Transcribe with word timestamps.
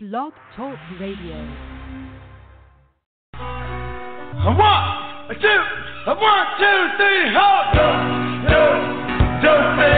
Blog 0.00 0.32
Talk 0.54 0.78
Radio. 1.00 1.34
A 3.34 4.54
one, 4.54 4.84
a 5.28 5.34
two, 5.34 5.62
a 6.06 6.14
one, 6.14 6.46
two, 6.56 6.88
three, 6.98 7.34
hold 7.34 7.74
up, 7.74 7.98
do, 8.46 8.62
do, 9.42 9.97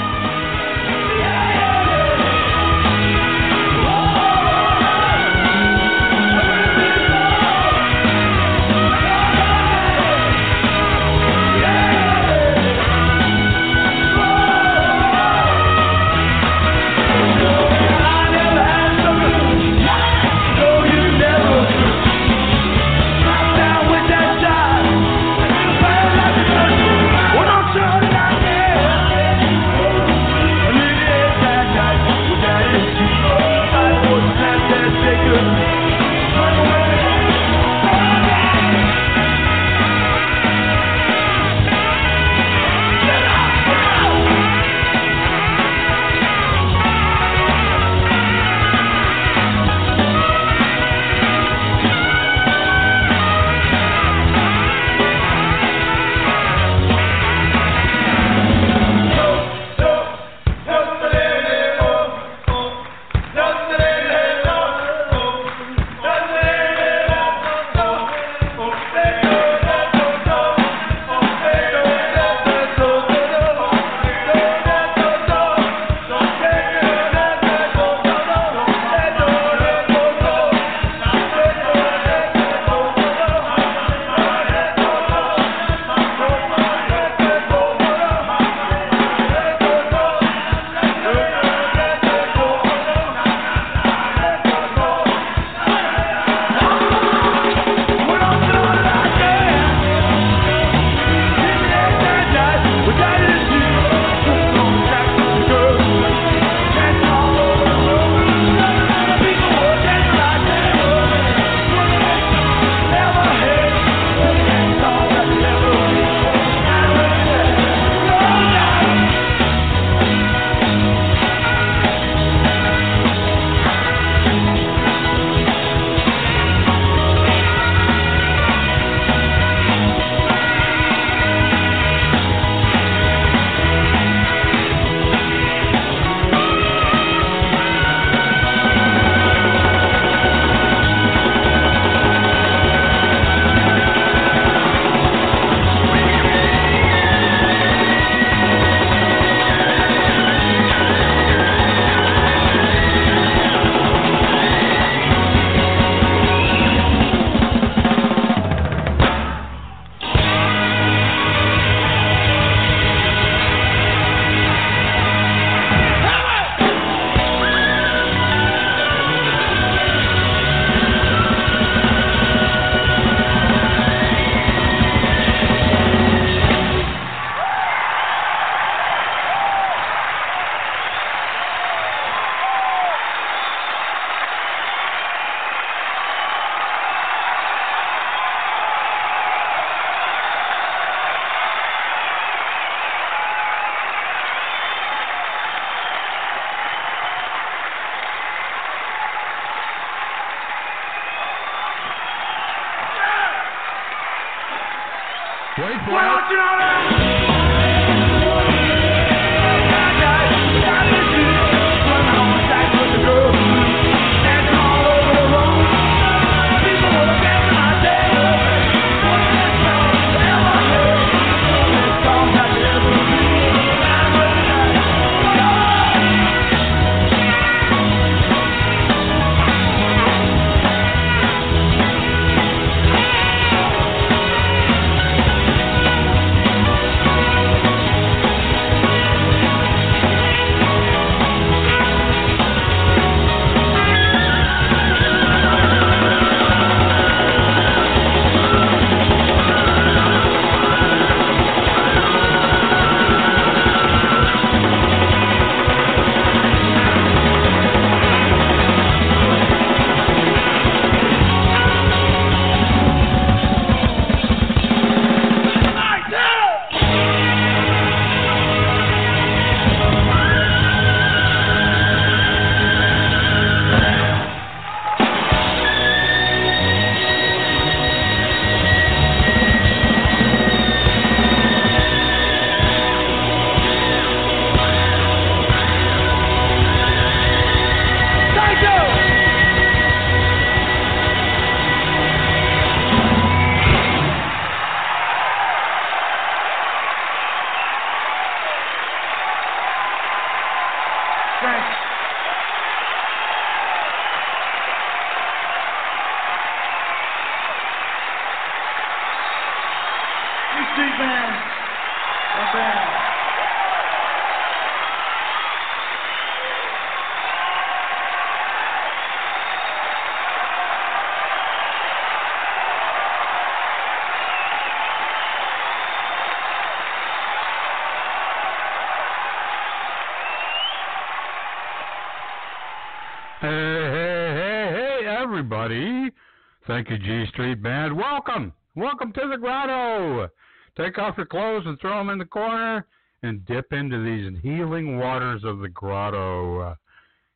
Thank 336.87 337.03
G 337.03 337.25
Street 337.31 337.61
Band. 337.61 337.95
Welcome. 337.95 338.53
Welcome 338.75 339.13
to 339.13 339.27
the 339.29 339.37
grotto. 339.37 340.29
Take 340.75 340.97
off 340.97 341.15
your 341.15 341.27
clothes 341.27 341.63
and 341.67 341.79
throw 341.79 341.99
them 341.99 342.09
in 342.09 342.17
the 342.17 342.25
corner 342.25 342.87
and 343.21 343.45
dip 343.45 343.71
into 343.71 344.03
these 344.03 344.41
healing 344.41 344.97
waters 344.97 345.43
of 345.43 345.59
the 345.59 345.69
grotto. 345.69 346.75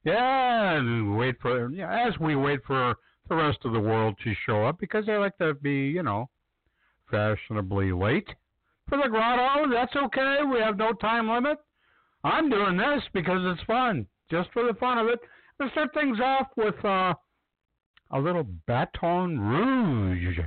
Yeah, 0.04 0.72
and 0.72 1.16
wait 1.16 1.36
for, 1.42 1.70
yeah, 1.70 2.08
as 2.08 2.18
we 2.20 2.36
wait 2.36 2.62
for 2.66 2.96
the 3.30 3.36
rest 3.36 3.60
of 3.66 3.74
the 3.74 3.80
world 3.80 4.16
to 4.24 4.34
show 4.48 4.66
up 4.66 4.80
because 4.80 5.06
they 5.06 5.16
like 5.16 5.38
to 5.38 5.54
be, 5.54 5.90
you 5.90 6.02
know, 6.02 6.28
fashionably 7.12 7.92
late 7.92 8.30
for 8.90 8.98
the 8.98 9.10
grotto. 9.10 9.70
That's 9.72 9.96
okay. 9.96 10.40
We 10.52 10.60
have 10.60 10.78
no 10.78 10.94
time 10.94 11.30
limit. 11.30 11.60
I'm 12.24 12.50
doing 12.50 12.78
this 12.78 13.04
because 13.14 13.42
it's 13.44 13.64
fun, 13.68 14.08
just 14.32 14.50
for 14.54 14.64
the 14.66 14.74
fun 14.80 14.98
of 14.98 15.08
it. 15.08 15.20
Let's 15.60 15.72
start 15.74 15.94
things 15.94 16.20
off 16.20 16.48
with 16.58 16.84
uh, 16.84 17.14
a 18.16 18.20
little 18.20 18.46
Baton 18.66 19.40
Rouge 19.40 20.40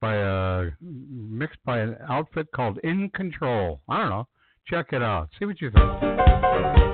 by 0.00 0.18
uh, 0.18 0.70
mixed 0.80 1.58
by 1.64 1.78
an 1.78 1.96
outfit 2.08 2.46
called 2.54 2.78
In 2.84 3.08
Control. 3.10 3.80
I 3.88 3.98
don't 3.98 4.10
know. 4.10 4.28
Check 4.66 4.92
it 4.92 5.02
out. 5.02 5.30
See 5.38 5.46
what 5.46 5.60
you 5.60 5.70
think. 5.70 6.85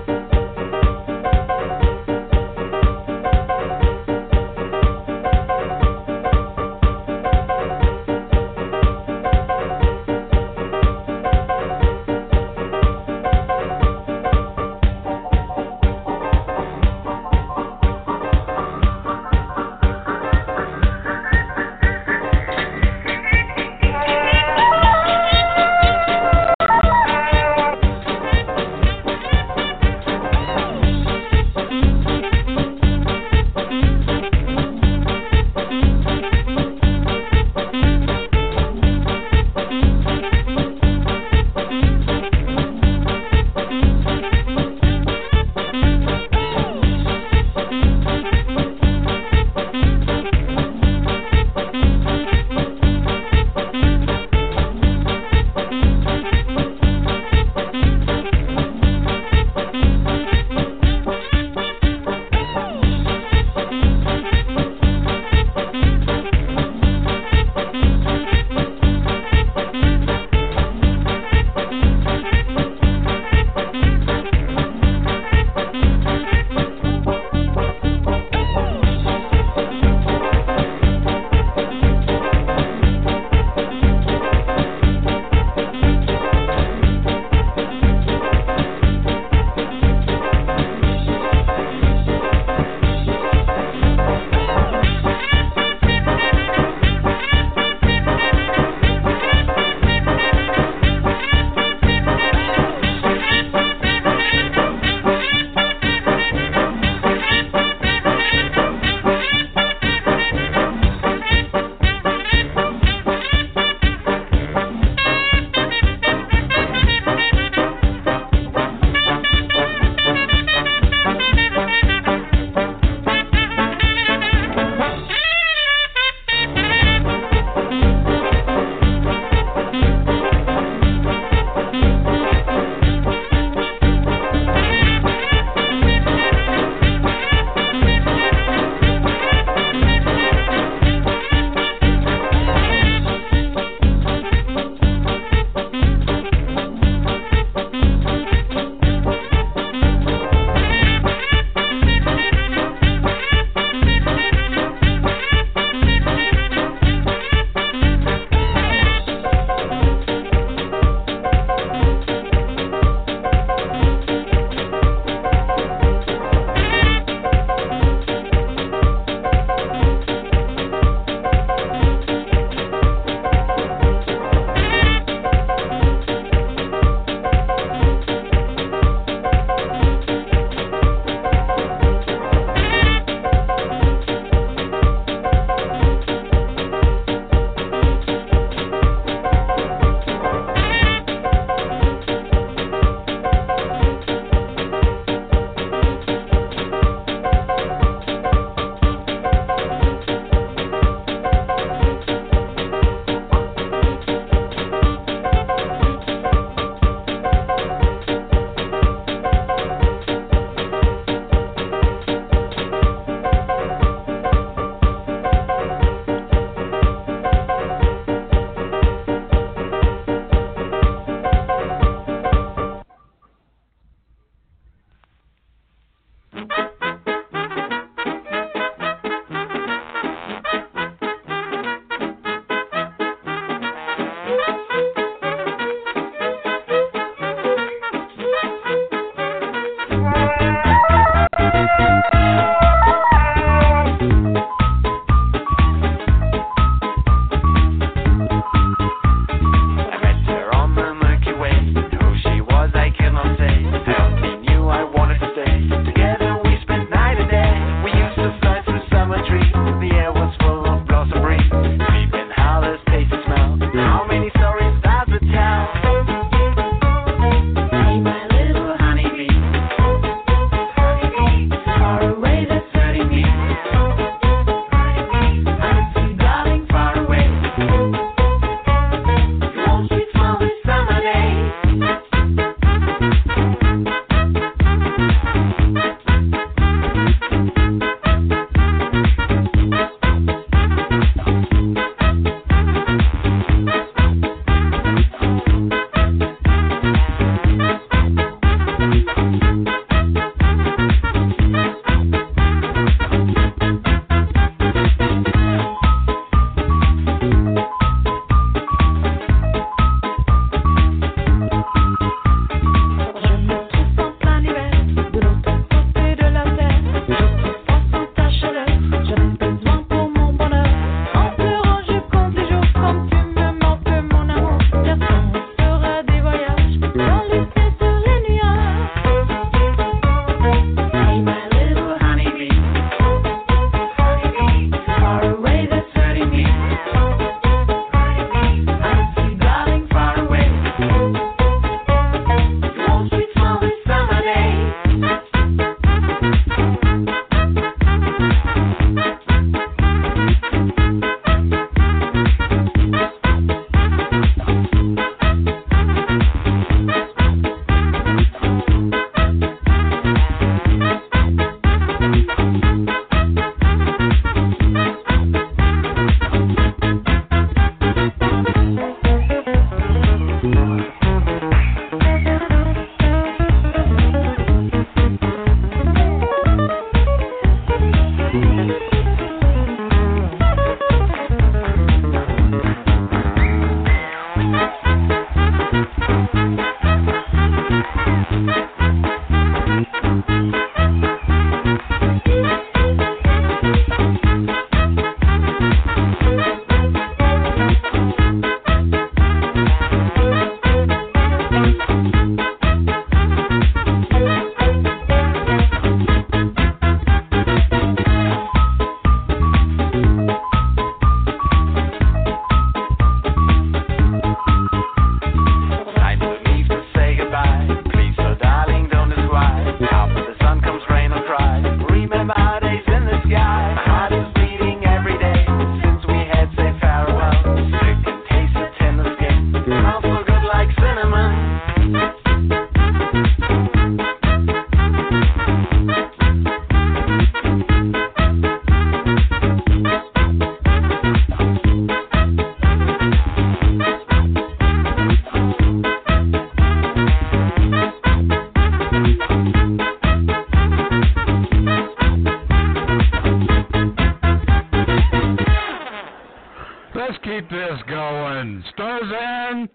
keep 457.43 457.51
this 457.51 457.81
going. 457.89 458.65
Starzan, 458.77 459.69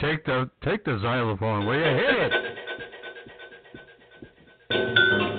take 0.00 0.24
the 0.24 0.50
take 0.64 0.84
the 0.84 0.98
xylophone. 1.00 1.66
Will 1.66 1.74
you 1.74 1.84
hit 1.84 2.32
it? 4.70 5.29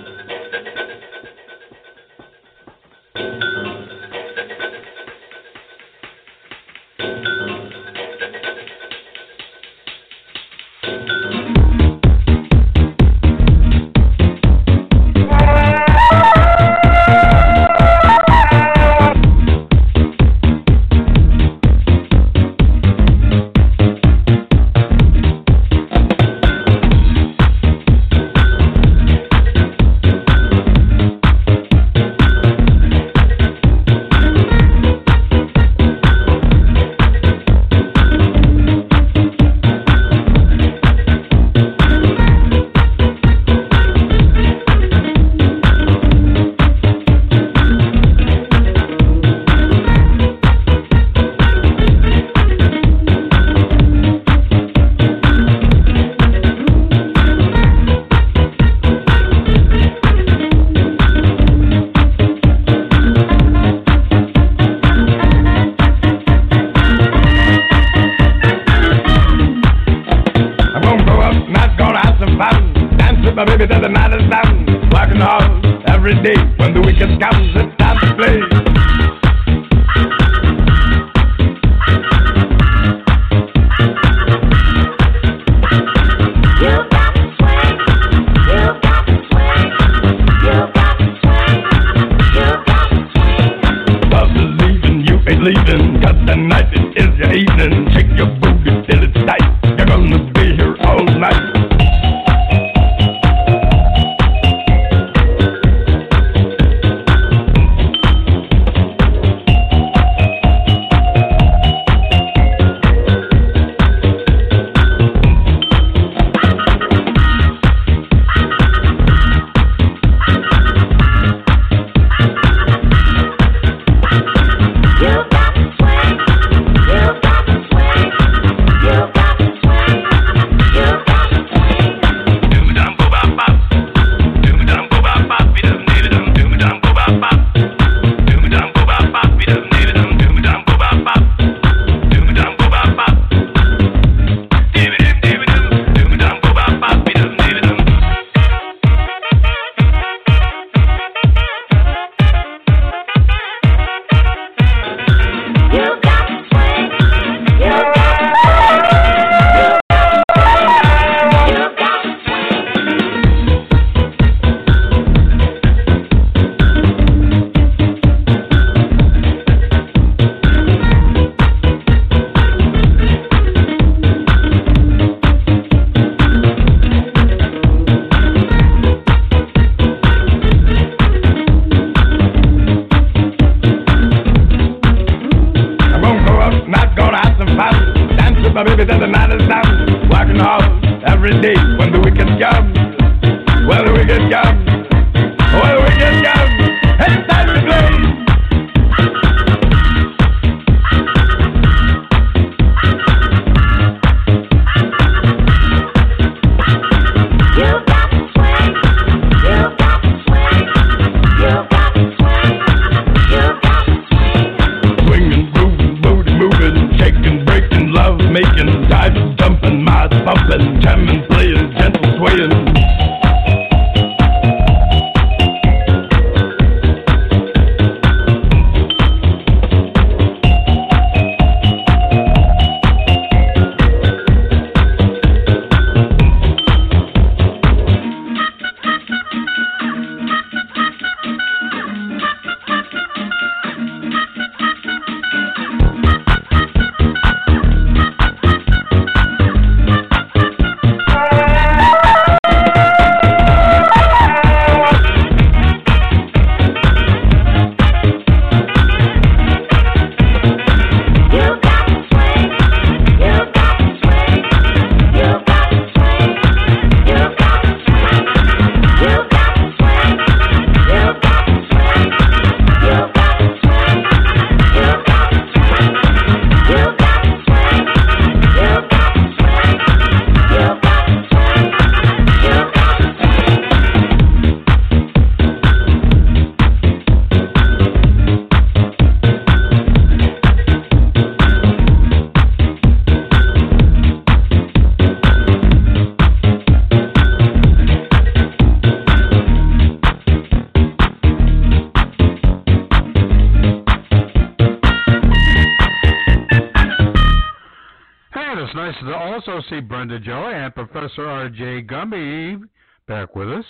Also 310.11 310.19
see 310.19 310.25
Brenda 310.25 310.25
Joy 310.25 310.51
and 310.53 310.75
Professor 310.75 311.25
R.J. 311.27 311.83
Gumby 311.83 312.61
back 313.07 313.35
with 313.35 313.49
us. 313.49 313.65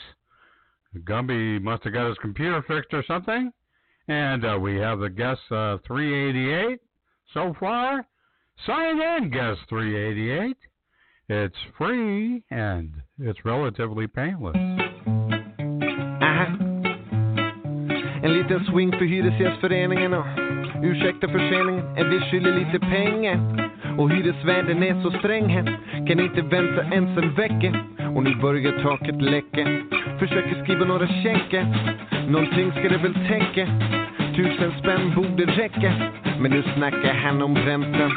Gumby 1.04 1.62
must 1.62 1.84
have 1.84 1.94
got 1.94 2.08
his 2.08 2.18
computer 2.22 2.64
fixed 2.68 2.94
or 2.94 3.04
something. 3.08 3.52
And 4.08 4.46
uh, 4.46 4.58
we 4.60 4.76
have 4.78 5.00
the 5.00 5.10
guest 5.10 5.42
uh, 5.52 5.78
388 5.88 6.80
so 7.34 7.56
far. 7.60 8.06
Sign 8.66 9.02
in, 9.02 9.30
guest 9.32 9.62
388. 9.70 10.58
It's 11.30 11.56
free 11.78 12.44
and 12.50 12.94
it's 13.20 13.46
relatively 13.46 14.08
painless. 14.08 14.58
Aha. 16.22 16.58
En 18.24 18.34
liten 18.34 18.66
swing 18.66 18.92
för 18.92 19.06
Hyresgästföreningen 19.06 20.14
och 20.14 20.26
ursäkta 20.84 21.28
förseningen, 21.28 21.98
en 21.98 22.10
vi 22.10 22.20
skyller 22.20 22.60
lite 22.60 22.80
pengar. 22.80 23.71
Och 23.98 24.12
hyresvärden 24.12 24.84
är 24.84 25.02
så 25.04 25.12
sträng 25.12 25.48
här, 25.50 25.80
kan 26.08 26.20
inte 26.20 26.42
vänta 26.42 26.84
ens 26.96 27.18
en 27.18 27.34
vecka. 27.34 27.80
Och 28.16 28.24
nu 28.24 28.36
börjar 28.36 28.84
taket 28.84 29.22
läcka. 29.22 29.64
Försöker 30.20 30.64
skriva 30.64 30.86
några 30.86 31.08
checkar, 31.08 31.66
någonting 32.28 32.72
ska 32.72 32.90
det 32.90 32.98
väl 32.98 33.14
täcka. 33.14 33.68
Tusen 34.36 34.72
spänn 34.80 35.16
borde 35.16 35.46
räcka, 35.46 35.94
men 36.40 36.52
nu 36.52 36.64
snackar 36.76 37.14
han 37.14 37.42
om 37.42 37.56
räntan. 37.56 38.12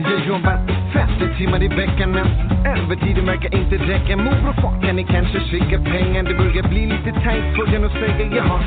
Jag 0.00 0.26
jobbar 0.26 0.56
50 0.92 1.38
timmar 1.38 1.62
i 1.62 1.68
veckan 1.68 2.10
men 2.10 2.26
övertiden 2.66 3.26
verkar 3.26 3.54
inte 3.54 3.76
räcka. 3.76 4.16
Mor 4.16 4.48
och 4.48 4.54
far 4.62 4.82
kan 4.82 4.96
ni 4.96 5.04
kanske 5.04 5.40
skicka 5.40 5.78
pengar? 5.78 6.22
Det 6.22 6.34
börjar 6.34 6.68
bli 6.68 6.86
lite 6.86 7.12
tajt 7.24 7.56
får 7.56 7.68
jag 7.72 7.82
nog 7.82 7.90
säga. 7.90 8.36
Jag 8.36 8.44
har 8.44 8.62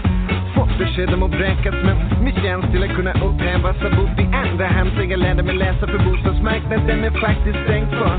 besked 0.82 1.14
om 1.14 1.24
att 1.24 1.36
vräkas 1.40 1.76
men 1.86 1.96
min 2.24 2.36
tjänst 2.42 2.68
till 2.72 2.84
att 2.84 2.96
kunna 2.96 3.14
upphävas 3.28 3.78
har 3.84 3.92
bott 4.00 4.16
i 4.24 4.26
andra 4.44 4.68
hand 4.68 4.90
sen 4.98 5.10
jag 5.10 5.20
lärde 5.20 5.44
mig 5.44 5.56
läsa 5.56 5.88
för 5.88 6.00
bostadsmarknaden 6.10 7.04
är 7.04 7.14
faktiskt 7.26 7.60
stängd 7.66 7.90
för 8.00 8.16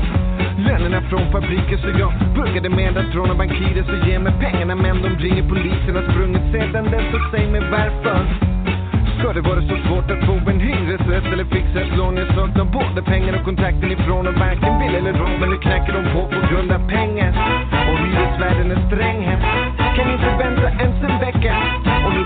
lönerna 0.67 1.01
från 1.09 1.31
fabriker 1.31 1.77
så 1.77 1.89
jag 1.99 2.11
började 2.35 2.69
med 2.69 2.97
att 2.97 3.15
råna 3.15 3.35
bankirer 3.35 3.83
så 3.83 3.95
ge 4.07 4.19
mig 4.19 4.33
pengarna 4.39 4.75
men 4.75 5.01
de 5.01 5.09
ringer 5.25 5.49
polisen 5.49 5.95
har 5.95 6.05
sprungit 6.11 6.45
sedan 6.51 6.83
dess 6.91 7.05
så 7.11 7.19
säg 7.31 7.47
mig 7.51 7.61
varför. 7.71 8.19
Ska 9.17 9.33
det 9.33 9.41
vara 9.41 9.61
så 9.61 9.75
svårt 9.87 10.11
att 10.11 10.25
få 10.25 10.33
en 10.51 10.59
hyresrätt 10.59 11.27
eller 11.33 11.45
fixa 11.45 11.81
ett 11.81 11.97
lån? 11.97 12.17
Jag 12.17 12.27
saknar 12.35 12.65
både 12.65 13.01
pengar 13.01 13.33
och 13.39 13.45
kontakten 13.45 13.91
ifrån 13.91 14.27
och 14.27 14.33
varken 14.33 14.79
vill 14.79 14.95
eller 14.95 15.13
råd 15.13 15.39
men 15.39 15.49
nu 15.49 15.57
knackar 15.57 15.93
de 15.93 16.03
på 16.13 16.21
på 16.35 16.39
grund 16.49 16.71
av 16.71 16.81
pengar. 16.89 17.31
Och 17.89 17.97
hyresvärden 18.05 18.71
är 18.71 18.87
sträng 18.87 19.19
här. 19.27 19.39
Kan 19.95 20.11
inte 20.13 20.29
vänta 20.43 20.67
ens 20.83 20.97
en 21.07 21.19
vecka. 21.19 21.53
Och 22.05 22.13
nu 22.13 22.23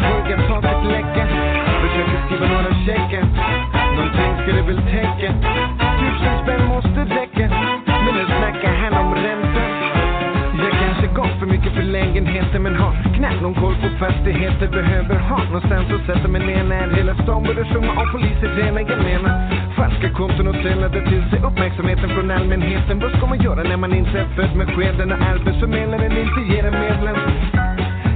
lägenheter 11.88 12.60
men 12.60 12.76
har 12.76 12.94
knappt 13.18 13.42
någon 13.42 13.56
koll 13.56 13.76
på 13.76 13.90
fastigheter 14.06 14.68
Behöver 14.68 15.16
ha. 15.16 15.44
Någonstans 15.44 15.88
att 15.92 16.06
sätta 16.06 16.28
mig 16.28 16.42
ner 16.46 16.64
när 16.64 16.88
hela 17.00 17.14
stan 17.24 17.44
börjar 17.44 17.66
sjunga 17.74 17.92
om 18.02 18.12
poliser. 18.12 18.50
Rena 18.58 18.82
Jag 18.82 19.04
menar 19.04 19.34
falska 19.78 20.10
konton 20.10 20.48
och 20.48 20.56
sällade 20.56 21.00
till 21.10 21.24
sig 21.30 21.40
uppmärksamheten 21.48 22.10
från 22.10 22.32
allmänheten. 22.32 23.00
Vad 23.00 23.12
ska 23.18 23.26
man 23.28 23.42
göra 23.42 23.64
när 23.64 23.78
man 23.78 23.94
inte 23.94 24.20
är 24.20 24.28
född 24.36 24.56
med 24.56 24.68
skeden? 24.76 25.12
Och 25.12 25.22
arbetsförmedlaren 25.32 26.12
inte 26.24 26.42
ger 26.52 26.64
en 26.70 26.78
medlem? 26.86 27.18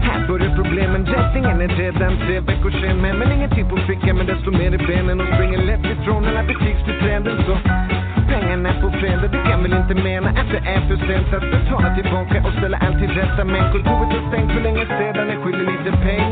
Här 0.07 0.27
börjar 0.27 0.55
problemen, 0.55 1.05
räddningen 1.05 1.61
är 1.61 1.67
redan 1.67 2.17
tre 2.17 2.39
veckor 2.39 2.71
sen 2.81 2.97
Men, 3.01 3.17
Men 3.19 3.31
ingenting 3.31 3.63
typ 3.63 3.69
på 3.69 3.77
fickan 3.77 4.17
men 4.17 4.25
desto 4.25 4.51
mer 4.51 4.71
i 4.73 4.77
benen. 4.77 5.21
Och 5.21 5.27
springer 5.33 5.61
lätt 5.69 5.85
ifrån 5.93 6.25
alla 6.25 6.43
butiksbiträden 6.43 7.37
så 7.45 7.53
pengarna 8.31 8.73
på 8.81 8.87
fredag 8.99 9.27
det 9.27 9.41
kan 9.49 9.63
väl 9.63 9.73
inte 9.73 9.95
mena 9.95 10.29
att 10.29 10.49
det 10.53 10.61
är 10.73 10.81
för 10.87 10.97
sent 11.07 11.33
att 11.37 11.47
betala 11.55 11.95
tillbaka 11.95 12.37
och 12.47 12.53
ställa 12.57 12.77
allt 12.77 12.99
till 12.99 13.13
rätta. 13.19 13.45
Men 13.45 13.71
kontoret 13.71 14.11
är 14.17 14.23
stängt 14.29 14.51
för 14.53 14.61
länge 14.67 14.85
sedan, 14.97 15.29
jag 15.31 15.43
skyller 15.43 15.65
lite 15.71 15.91
pengar. 16.07 16.30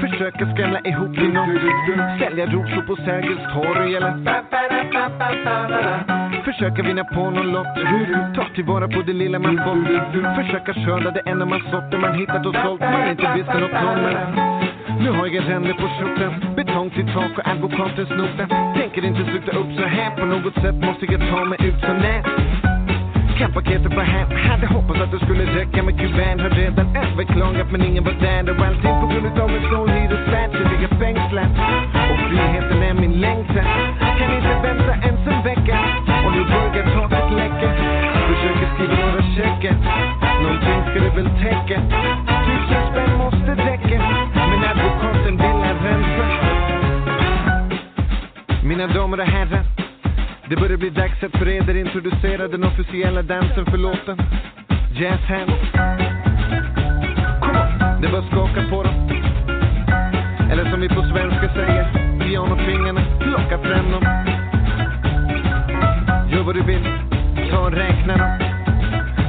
Försöka 0.00 0.52
skrämma 0.54 0.78
ihop 0.80 1.14
till 1.14 1.32
nåt, 1.32 1.48
Sälja 2.20 2.46
rosor 2.46 2.82
på 2.86 2.96
Sergels 2.96 3.42
torg 3.52 3.94
eller 3.96 4.12
Försöka 6.44 6.82
vinna 6.82 7.04
på 7.04 7.30
någon 7.30 7.52
lott. 7.52 7.66
Ta 8.34 8.44
tillvara 8.54 8.88
på 8.88 9.02
det 9.02 9.12
lilla 9.12 9.38
man 9.38 9.56
fått. 9.56 10.44
Försöka 10.44 10.74
skörda 10.74 11.10
det 11.10 11.22
enda 11.30 11.46
man 11.46 11.60
sått. 11.70 11.90
Det 11.90 11.98
man 11.98 12.14
hittat 12.18 12.46
och 12.46 12.54
sålt. 12.54 12.80
Man 12.80 13.10
inte 13.10 13.32
visste 13.36 13.58
något 13.60 13.72
om 13.72 14.64
nu 15.00 15.10
har 15.10 15.26
jag 15.26 15.48
ränder 15.48 15.72
på 15.72 15.88
skjortan 15.88 16.54
Betong 16.56 16.90
till 16.90 17.12
tak 17.12 17.38
och 17.38 17.48
advokatens 17.48 18.10
nota 18.10 18.46
Tänker 18.76 19.04
inte 19.04 19.24
sluta 19.24 19.58
upp 19.58 19.76
så 19.76 19.82
här. 19.82 20.16
På 20.16 20.26
något 20.26 20.54
sätt 20.54 20.74
måste 20.74 21.04
jag 21.06 21.20
ta 21.30 21.44
mig 21.44 21.58
ut 21.62 21.80
så 21.80 21.92
nät 21.92 22.73
paketet 23.38 23.94
var 23.96 24.02
hem 24.02 24.28
Hade 24.30 24.66
hoppats 24.66 25.00
att 25.00 25.10
det 25.10 25.18
skulle 25.18 25.44
räcka 25.58 25.82
med 25.82 25.98
kuvert 26.00 26.40
Har 26.40 26.50
redan 26.50 26.96
överklagat 26.96 27.72
men 27.72 27.84
ingen 27.84 28.04
var 28.04 28.12
där. 28.12 28.50
Och 28.50 28.66
allting 28.66 28.94
på 29.00 29.06
grund 29.06 29.38
av 29.38 29.50
en 29.50 29.68
snål 29.68 29.88
hyresvärd 29.88 30.50
Så 30.52 30.62
ligger 30.70 30.90
fängslad. 31.00 31.50
Och 32.10 32.18
friheten 32.28 32.82
är 32.82 32.94
min 32.94 33.20
längtan. 33.20 33.66
Kan 34.18 34.30
inte 34.36 34.54
vänta 34.66 34.92
ens 35.08 35.26
en 35.32 35.42
vecka. 35.50 35.76
Och 36.24 36.32
nu 36.36 36.42
börjar 36.52 36.84
taket 36.94 37.32
läcka. 37.40 37.68
Försöker 38.28 38.66
skriva 38.74 39.06
några 39.06 39.22
checkar. 39.36 39.76
Någonting 40.42 40.80
ska 40.88 40.96
det 41.04 41.12
väl 41.18 41.30
täcka. 41.44 41.76
Typ 42.46 42.62
Tusen 42.68 42.82
spänn 42.90 43.12
måste 43.18 43.50
räcka. 43.70 43.98
Men 44.50 44.60
advokaten 44.70 45.34
vill 45.36 45.58
ha 45.66 45.72
ränta 45.86 46.24
Mina 48.62 48.86
damer 48.86 49.20
och 49.20 49.26
herrar 49.26 49.73
det 50.48 50.56
börjar 50.56 50.76
bli 50.76 50.90
dags 50.90 51.22
att 51.22 51.38
för 51.38 51.48
eder 51.48 51.76
introducera 51.76 52.48
den 52.48 52.64
officiella 52.64 53.22
dansen 53.22 53.66
för 53.66 53.78
låten. 53.78 54.18
Jazz 54.98 55.20
hands 55.20 56.04
det 58.04 58.10
bara 58.10 58.22
skaka 58.22 58.68
på 58.70 58.82
dem. 58.82 58.94
Eller 60.50 60.70
som 60.70 60.80
vi 60.80 60.88
på 60.88 61.02
svenska 61.02 61.48
säger 61.54 61.84
Pianofingrarna, 62.20 63.00
plocka 63.20 63.58
fram 63.58 63.90
dem. 63.90 64.02
Gör 66.30 66.42
vad 66.42 66.54
du 66.54 66.62
vill, 66.62 66.84
ta 67.50 67.58
och 67.58 67.72
räkna 67.72 68.16
dem. 68.16 68.30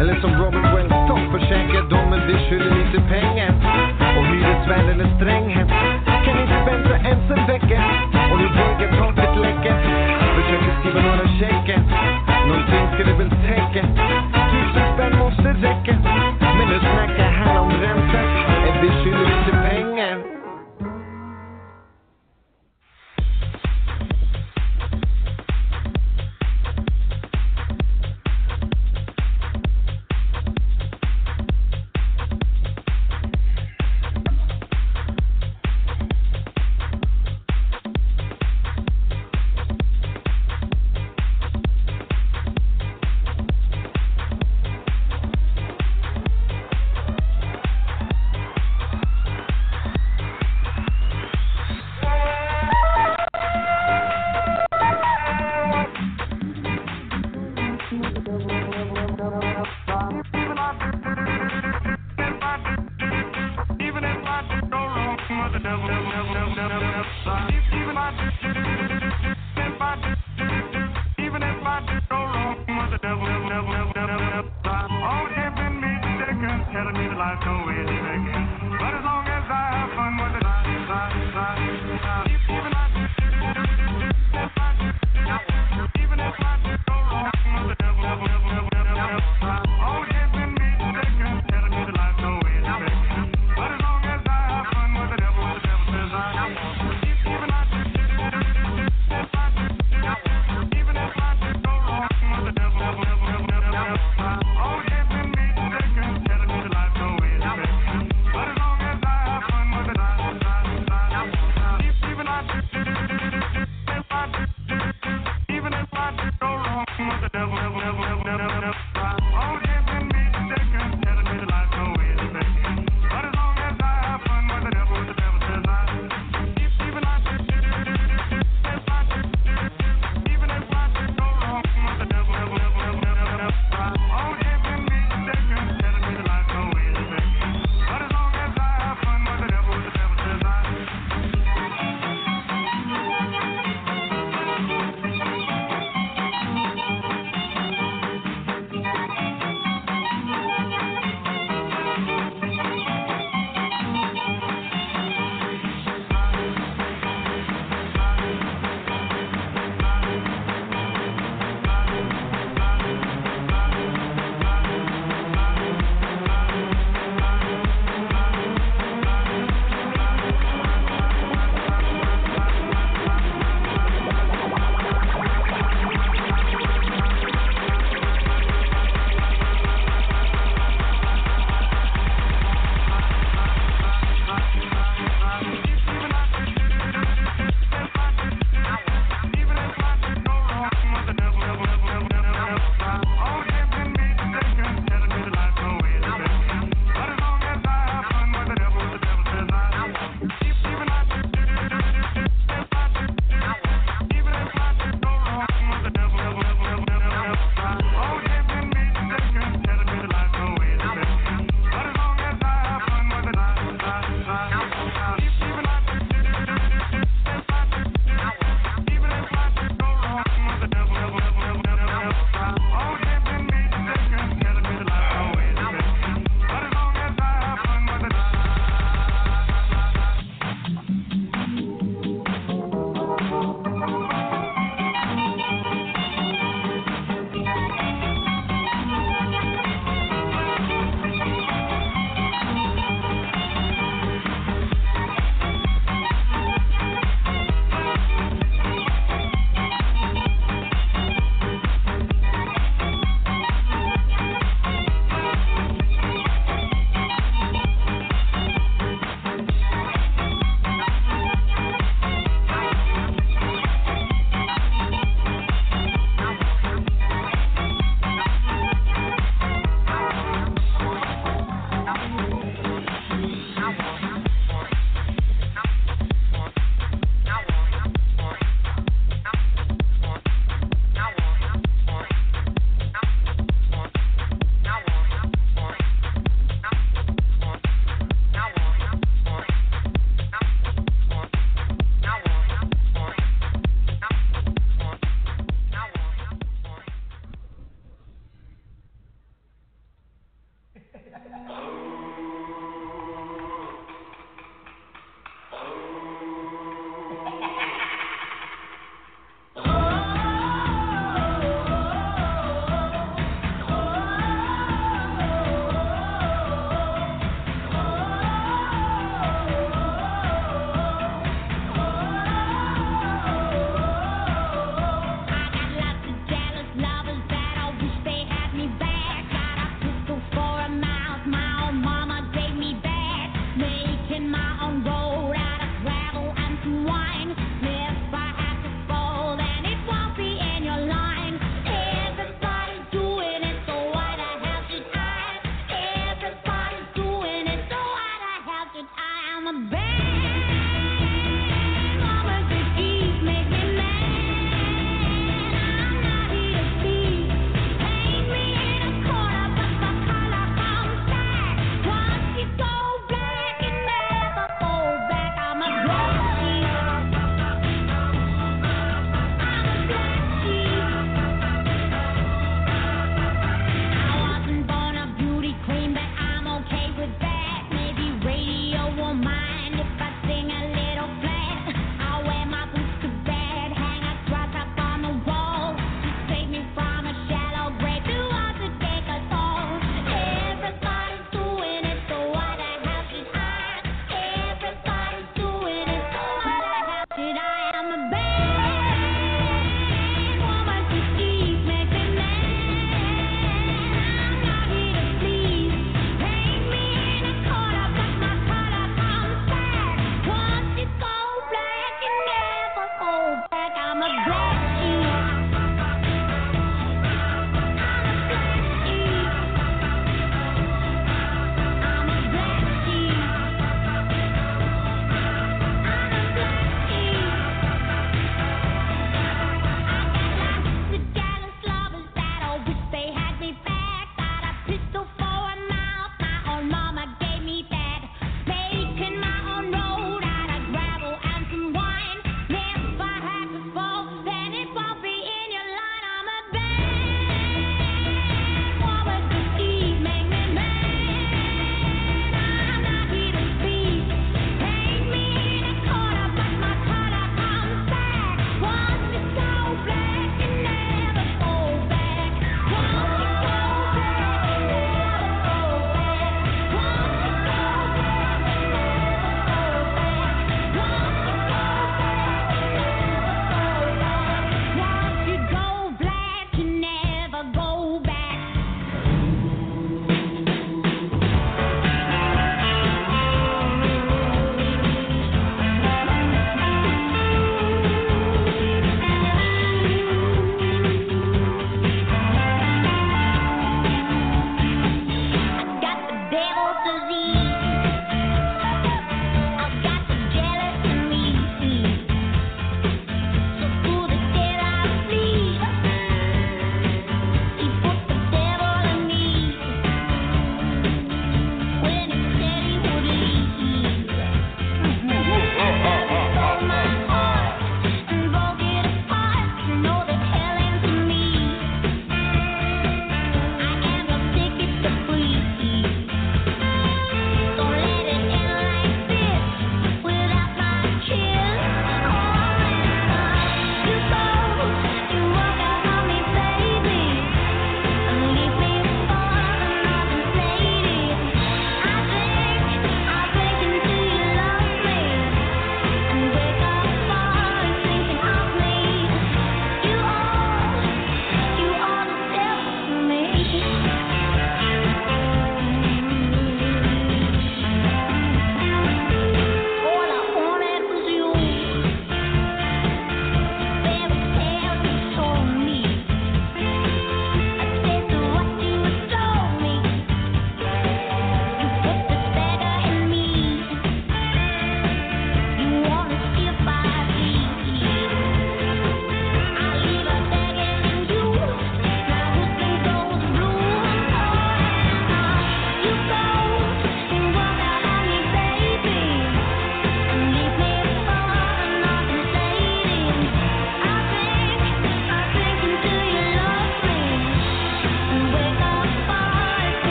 Eller 0.00 0.20
som 0.20 0.30
Robert 0.30 0.74
Wells, 0.74 1.08
ta 1.08 1.12
och 1.12 1.40
försäkra 1.40 1.82
dem 1.82 2.10
Men 2.10 2.26
vi 2.26 2.34
skyller 2.34 2.74
lite 2.80 3.08
pengar. 3.08 3.50
Och 4.18 4.24
hyresvärden 4.24 5.00
är 5.00 5.16
sträng 5.16 5.48
här 5.54 5.66
Kan 6.24 6.42
inte 6.42 6.70
vänta 6.70 7.08
ens 7.08 7.30
en 7.30 7.46
vecka? 7.46 7.84
Och 8.32 8.38
nu 8.38 8.48
börjar 8.48 8.72
taket 8.98 9.40
läcka. 9.40 10.21
Försöker 10.36 10.80
skriva 10.80 11.00
några 11.02 11.28
checkar 11.38 11.80
Någonting 12.48 12.86
ska 12.94 13.04
det 13.04 13.14
väl 13.18 13.30
täcka 13.30 13.82
Tusen 14.50 14.94
spänn 14.94 15.18
måste 15.18 15.48
räcka. 15.52 15.94
Men 16.40 16.68
nu 16.68 16.78
snackar 16.80 17.30
han 17.32 17.56
om 17.56 17.70
ränta. 17.70 18.18
Är 18.66 18.82
vi 18.82 18.88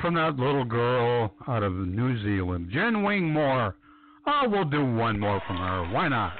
from 0.00 0.14
that 0.14 0.36
little 0.36 0.64
girl 0.64 1.32
out 1.46 1.62
of 1.62 1.72
New 1.72 2.22
Zealand, 2.22 2.70
Gin 2.72 3.02
Wigmore. 3.02 3.74
Oh, 4.26 4.48
we'll 4.48 4.64
do 4.64 4.84
one 4.84 5.18
more 5.18 5.40
from 5.46 5.56
her. 5.56 5.90
Why 5.92 6.08
not? 6.08 6.34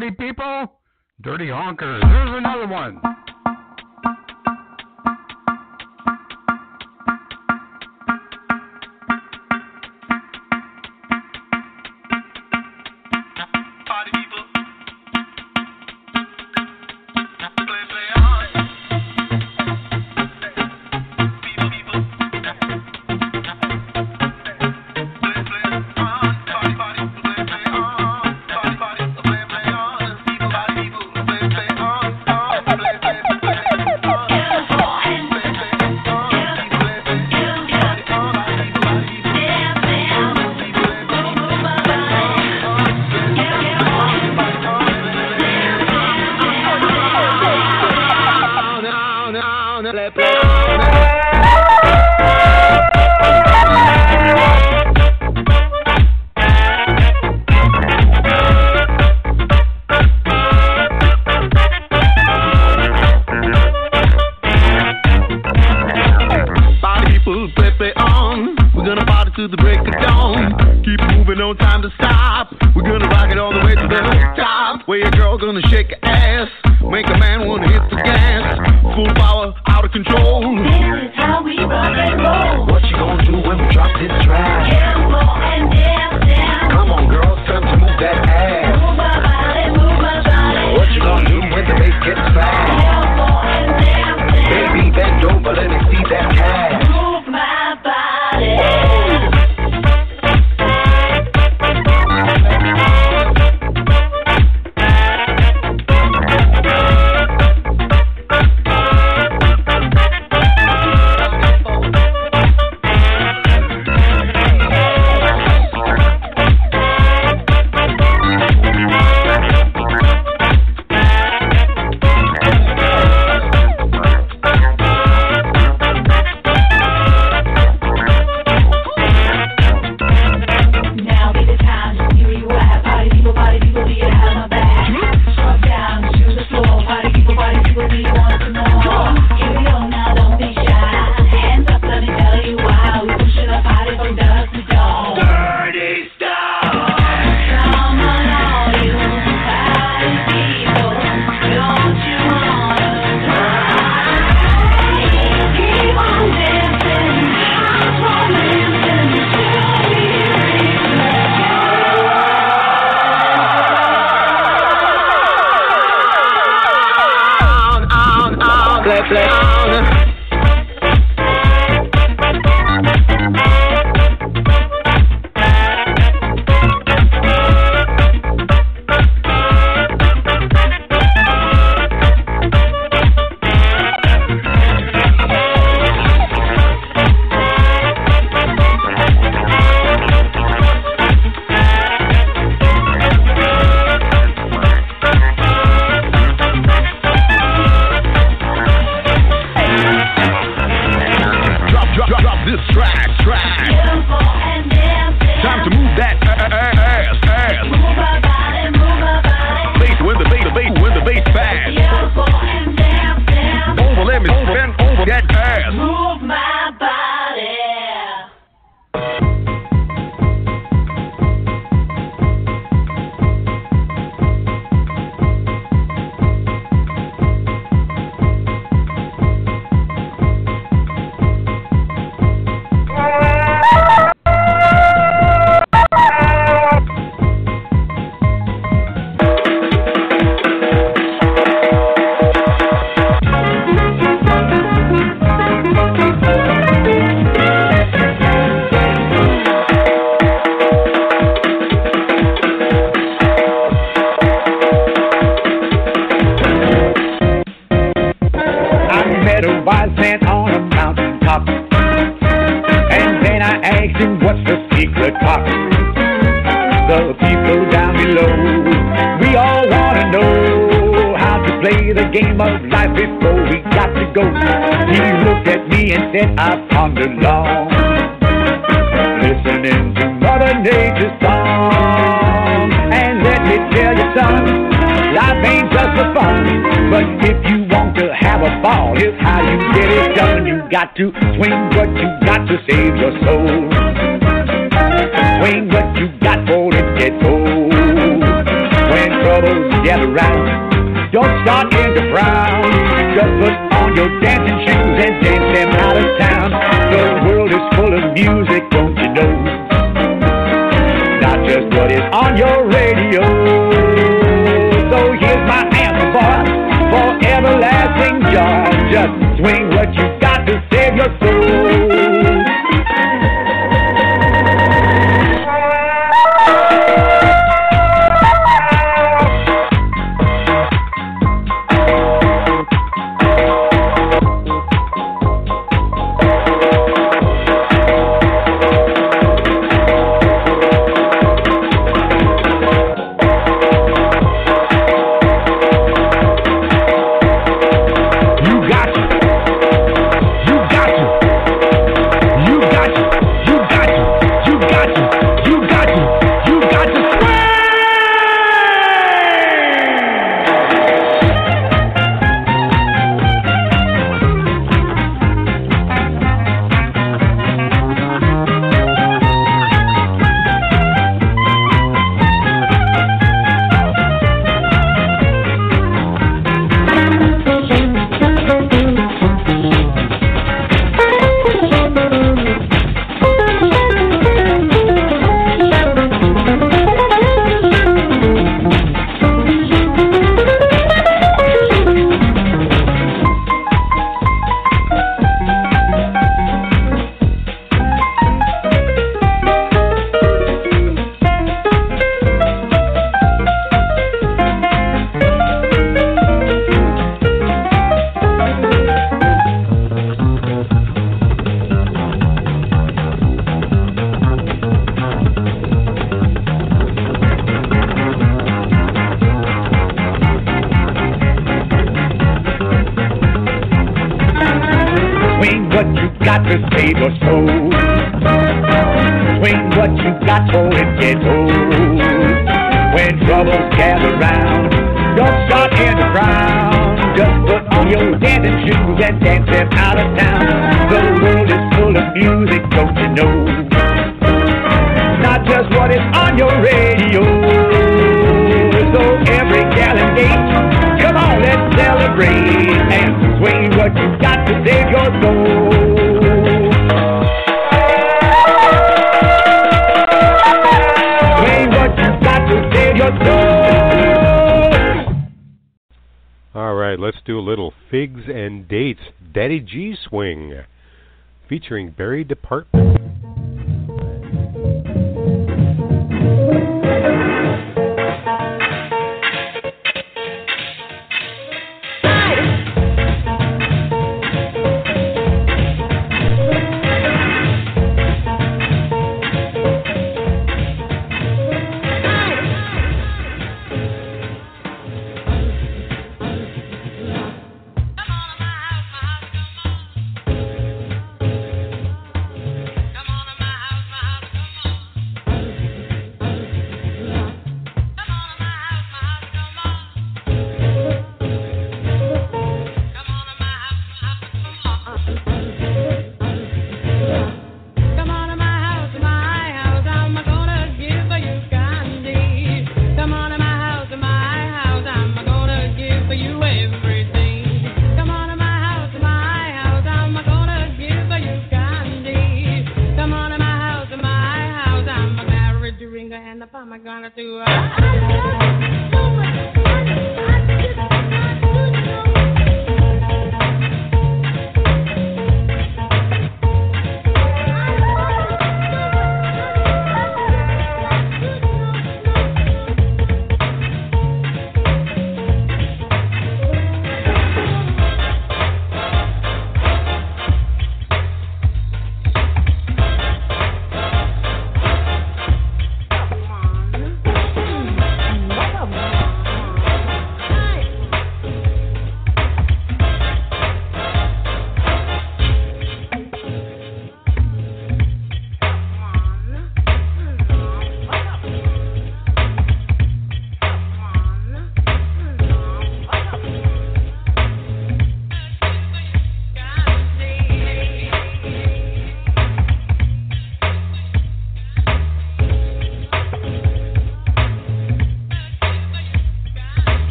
Dirty 0.00 0.16
people, 0.16 0.72
dirty 1.20 1.48
honkers. 1.48 2.02
Here's 2.08 2.38
another 2.38 2.66
one. 2.66 3.00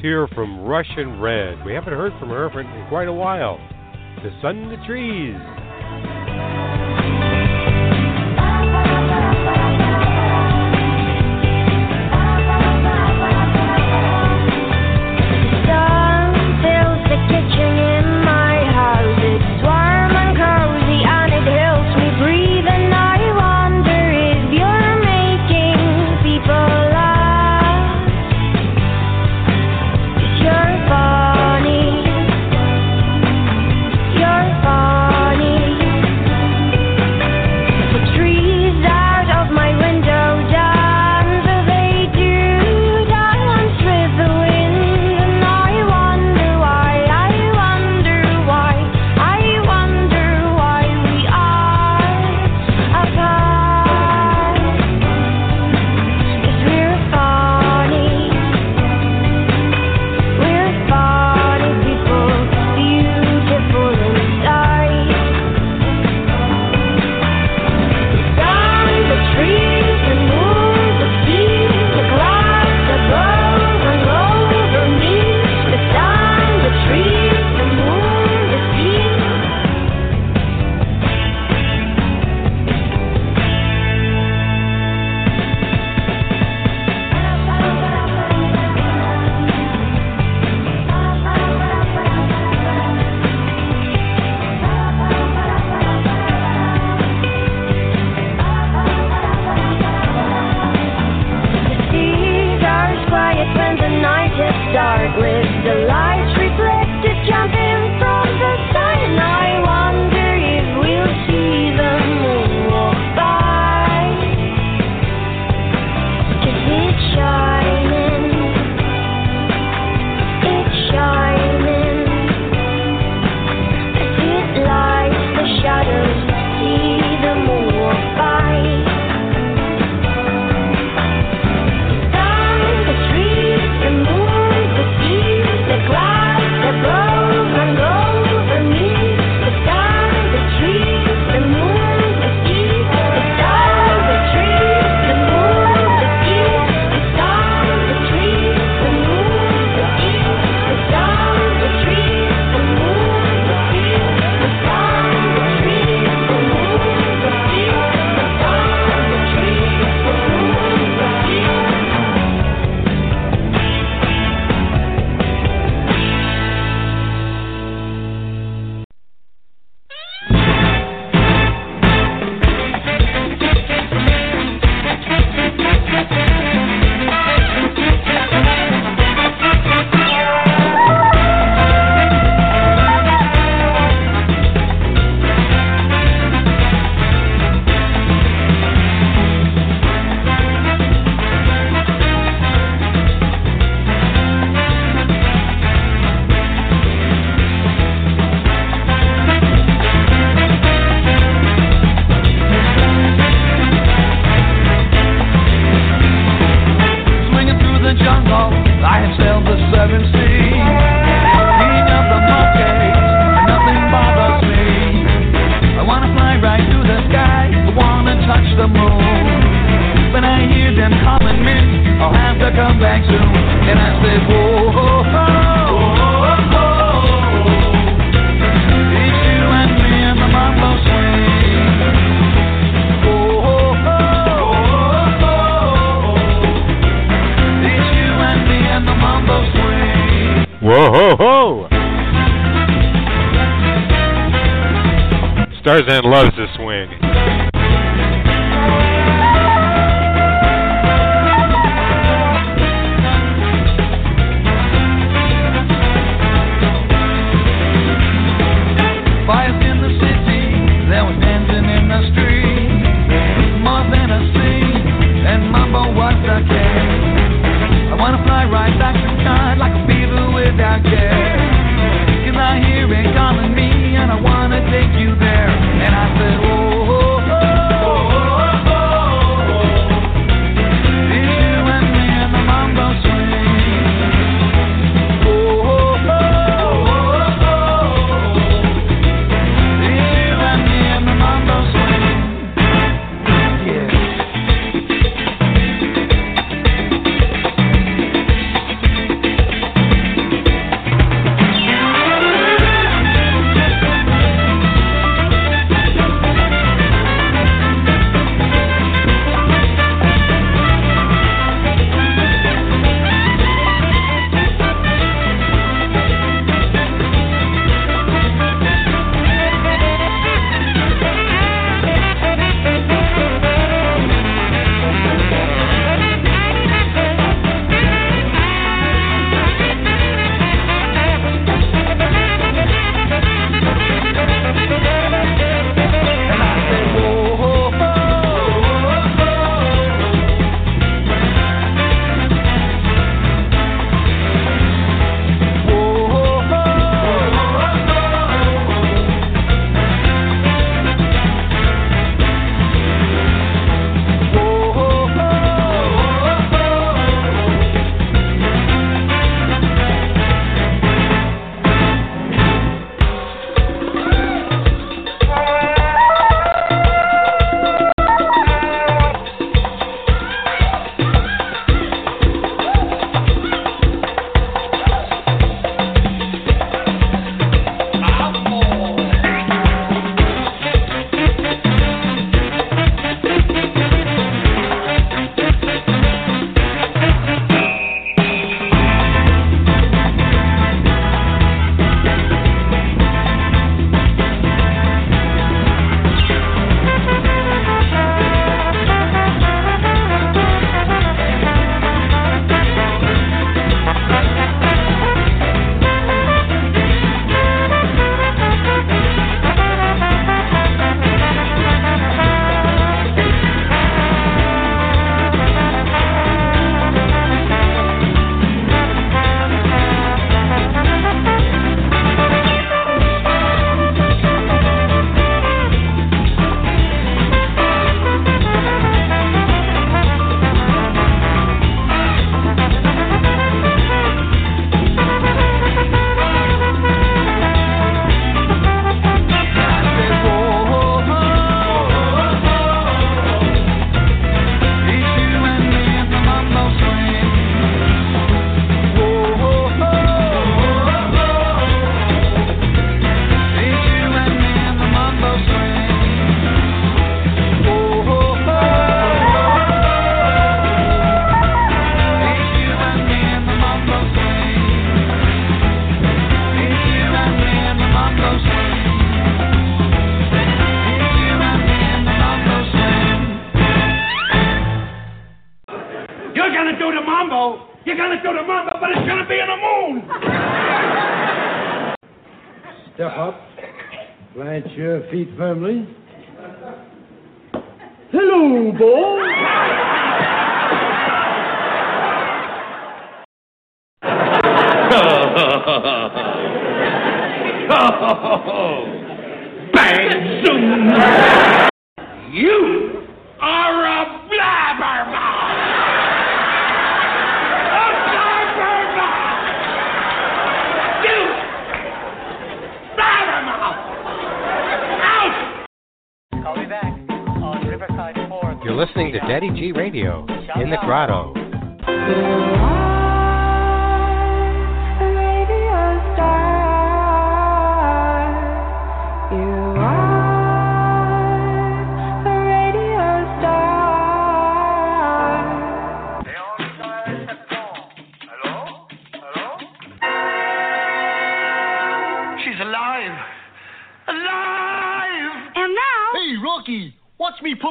hear 0.00 0.28
from 0.28 0.64
Russian 0.64 1.20
Red. 1.20 1.64
We 1.64 1.72
haven't 1.72 1.92
heard 1.92 2.12
from 2.20 2.30
her 2.30 2.50
for 2.50 2.62
quite 2.88 3.08
a 3.08 3.12
while. 3.12 3.58
The 4.22 4.30
sun 4.42 4.58
in 4.58 4.68
the 4.68 4.86
trees. 4.86 5.36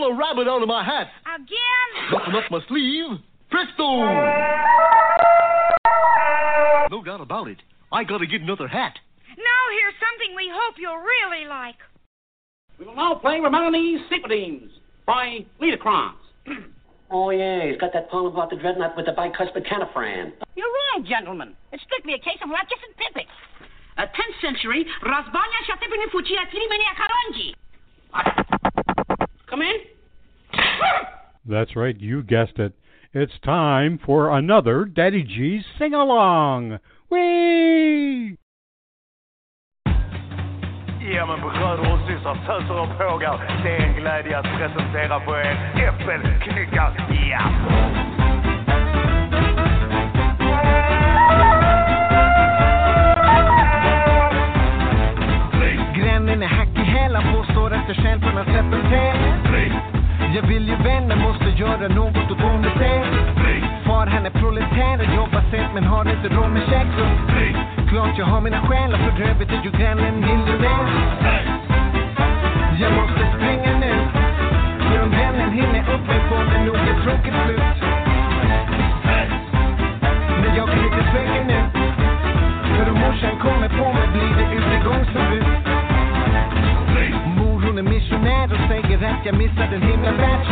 A 0.07 0.15
rabbit 0.15 0.47
out 0.47 0.61
of 0.61 0.67
my 0.67 0.83
hat. 0.83 1.07
again, 1.35 1.89
Nothing 2.11 2.35
up 2.35 2.51
my 2.51 2.59
sleeve. 2.67 3.19
Presto! 3.49 3.87
No 6.89 7.03
doubt 7.03 7.21
about 7.21 7.47
it. 7.47 7.57
I 7.91 8.03
gotta 8.03 8.25
get 8.27 8.41
another 8.41 8.67
hat. 8.67 8.93
now 9.37 9.61
here's 9.79 9.93
something 9.99 10.35
we 10.35 10.49
hope 10.51 10.75
you'll 10.79 10.97
really 10.97 11.45
like. 11.47 11.75
We 12.79 12.85
will 12.85 12.95
now 12.95 13.15
play 13.15 13.39
Romani's 13.39 14.01
Sympathies 14.09 14.69
by 15.05 15.45
Liederkranz. 15.61 16.15
Oh, 17.09 17.29
yeah, 17.29 17.63
he's 17.71 17.79
got 17.79 17.93
that 17.93 18.09
poem 18.11 18.25
about 18.25 18.49
the 18.49 18.57
dreadnought 18.57 18.97
with 18.97 19.05
the 19.05 19.13
bicuspid 19.13 19.63
canifran. 19.65 20.33
You're 20.59 20.67
wrong, 20.67 21.05
gentlemen. 21.07 21.55
It's 21.71 21.81
strictly 21.83 22.11
a 22.15 22.19
case 22.19 22.35
of 22.43 22.49
Ratchis 22.49 22.83
and 22.83 22.97
Pippets. 22.99 23.31
A 23.97 24.01
10th 24.11 24.41
century 24.43 24.85
Razbanya 25.01 25.61
Shatipini 25.71 26.11
Fuchia 26.11 26.43
Tirimenia 26.51 26.91
Karonji. 26.99 27.55
Come 29.49 29.61
in. 29.61 29.75
That's 31.45 31.75
right, 31.75 31.97
you 31.99 32.23
guessed 32.23 32.59
it. 32.59 32.73
It's 33.13 33.39
time 33.43 33.99
for 34.05 34.37
another 34.37 34.85
Daddy 34.85 35.23
G's 35.23 35.63
sing 35.79 35.93
along. 35.93 36.79
Whee! 37.09 38.37
Ja 41.15 41.25
men 41.25 41.41
bröder 41.41 41.93
och 41.93 41.99
systrar, 42.07 42.35
töser 42.35 42.79
och 42.79 42.97
pågar. 42.97 43.61
Det 43.63 43.77
är 43.77 43.81
en 43.81 43.93
glädje 44.01 44.39
att 44.39 44.45
presentera 44.45 45.19
för 45.19 45.39
er 45.39 45.55
äppelknyckar. 45.87 46.93
Ja! 47.31 47.41
Grannen 55.95 56.43
är 56.43 56.47
hack 56.47 56.75
i 56.75 56.79
hälar, 56.79 57.35
påstår 57.37 57.73
att 57.73 57.87
jag 57.87 57.97
själv 57.97 58.19
kunnat 58.19 58.45
släppa 58.45 58.75
en 58.75 58.89
täl. 58.89 59.96
Jag 60.35 60.47
vill 60.47 60.67
ju 60.67 60.75
vända, 60.75 61.15
måste 61.15 61.49
göra 61.49 61.87
något 61.87 62.31
åt 62.31 62.41
hon 62.41 62.65
är 62.65 63.83
Far 63.85 64.07
han 64.07 64.25
är 64.25 64.29
proletär 64.29 64.97
och 64.99 65.15
jobbar 65.15 65.43
sent 65.51 65.73
men 65.73 65.83
har 65.83 66.09
inte 66.09 66.27
råd 66.35 66.51
med 66.51 66.63
käk 66.69 66.87
så 66.97 67.05
Klart 67.89 68.17
jag 68.17 68.25
har 68.25 68.41
mina 68.41 68.61
själar, 68.67 68.97
för 68.97 69.23
övrigt 69.29 69.51
är 69.51 69.63
ju 69.63 69.71
grannen 69.71 70.19
miljonär. 70.19 70.85
Jag 72.79 72.93
måste 72.93 73.21
springa 73.33 73.79
nu, 73.79 73.93
för 74.89 75.03
om 75.03 75.09
vännen 75.09 75.51
hinner 75.51 75.93
upp 75.93 76.07
mig 76.07 76.19
får 76.29 76.43
det 76.51 76.65
nog 76.65 76.75
ett 76.75 77.03
tråkigt 77.03 77.37
slut. 77.45 77.77
Men 80.41 80.55
jag 80.55 80.67
kan 80.69 80.85
inte 80.85 81.03
tveka 81.11 81.43
nu, 81.51 81.59
för 82.75 82.89
om 82.91 82.99
morsan 82.99 83.39
kommer 83.39 83.69
på 83.69 83.93
mig 83.93 84.07
blir 84.13 84.35
det 84.37 84.55
utegångsförbud. 84.55 85.26
Säger 88.67 88.97
att 89.13 89.25
jag 89.25 89.37
missade 89.37 89.75
en 89.75 89.81
himla 89.81 90.11
värld 90.11 90.47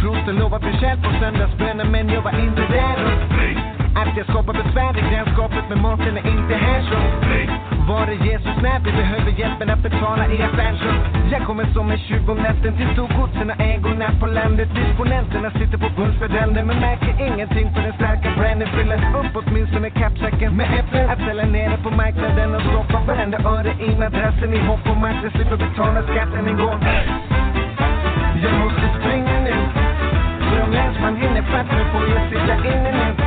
Prosten 0.00 0.36
lovar 0.36 0.58
besked 0.58 1.02
på 1.02 1.10
söndagsbönen 1.20 1.90
men 1.90 2.08
jag 2.08 2.22
var 2.22 2.40
inte 2.40 2.60
där 2.60 3.65
Att 4.00 4.16
jag 4.16 4.26
skapar 4.26 4.52
besvär 4.52 4.98
i 4.98 5.02
grannskapet 5.12 5.68
med 5.68 5.78
maten 5.78 6.16
är 6.16 6.26
inte 6.36 6.54
här 6.54 6.80
så 6.90 6.98
Var 7.88 8.06
är 8.14 8.18
Jesus 8.30 8.56
när 8.62 8.78
vi 8.84 8.90
behöver 8.92 9.30
hjälpen 9.40 9.70
att 9.70 9.82
betala 9.82 10.24
affären 10.24 10.76
så 10.82 10.90
Jag 11.32 11.42
kommer 11.46 11.66
som 11.74 11.90
en 11.90 11.98
tjuv 11.98 12.30
om 12.30 12.38
natten 12.38 12.76
till 12.76 12.88
storgodsen 12.92 13.50
och 13.50 13.60
ägorna 13.60 14.08
på 14.20 14.26
landet. 14.26 14.68
Disponenterna 14.74 15.50
sitter 15.50 15.78
på 15.78 15.88
pulspedalen 15.96 16.66
men 16.66 16.80
märker 16.80 17.14
ingenting 17.28 17.66
för 17.74 17.82
den 17.82 17.92
starka 17.92 18.28
branden. 18.38 18.68
Fyller 18.76 19.00
upp 19.20 19.32
åtminstone 19.40 19.90
kappsäcken 19.90 20.56
med 20.56 20.68
äpplen. 20.80 21.10
Att 21.10 21.18
sälja 21.26 21.46
nere 21.46 21.76
på 21.84 21.90
marknaden 21.90 22.54
och 22.54 22.62
stoppa 22.62 22.98
varenda 23.06 23.38
öre 23.38 23.72
i 23.86 23.90
madrassen 24.02 24.54
i 24.54 24.58
hopp 24.68 24.86
om 24.92 25.04
att 25.04 25.22
jag 25.22 25.32
slipper 25.32 25.56
betala 25.56 26.02
skatten 26.02 26.46
en 26.50 26.56
gång. 26.56 26.80
Jag 28.44 28.54
måste 28.62 28.86
springa 28.98 29.40
nu 29.46 29.54
för 30.48 30.62
om 30.64 30.70
länsman 30.70 31.16
hinner 31.16 31.42
fatt 31.52 31.68
mig 31.76 31.84
får 31.92 32.02
jag 32.14 32.22
sitta 32.30 32.54
inne 32.72 32.92
nu 33.00 33.25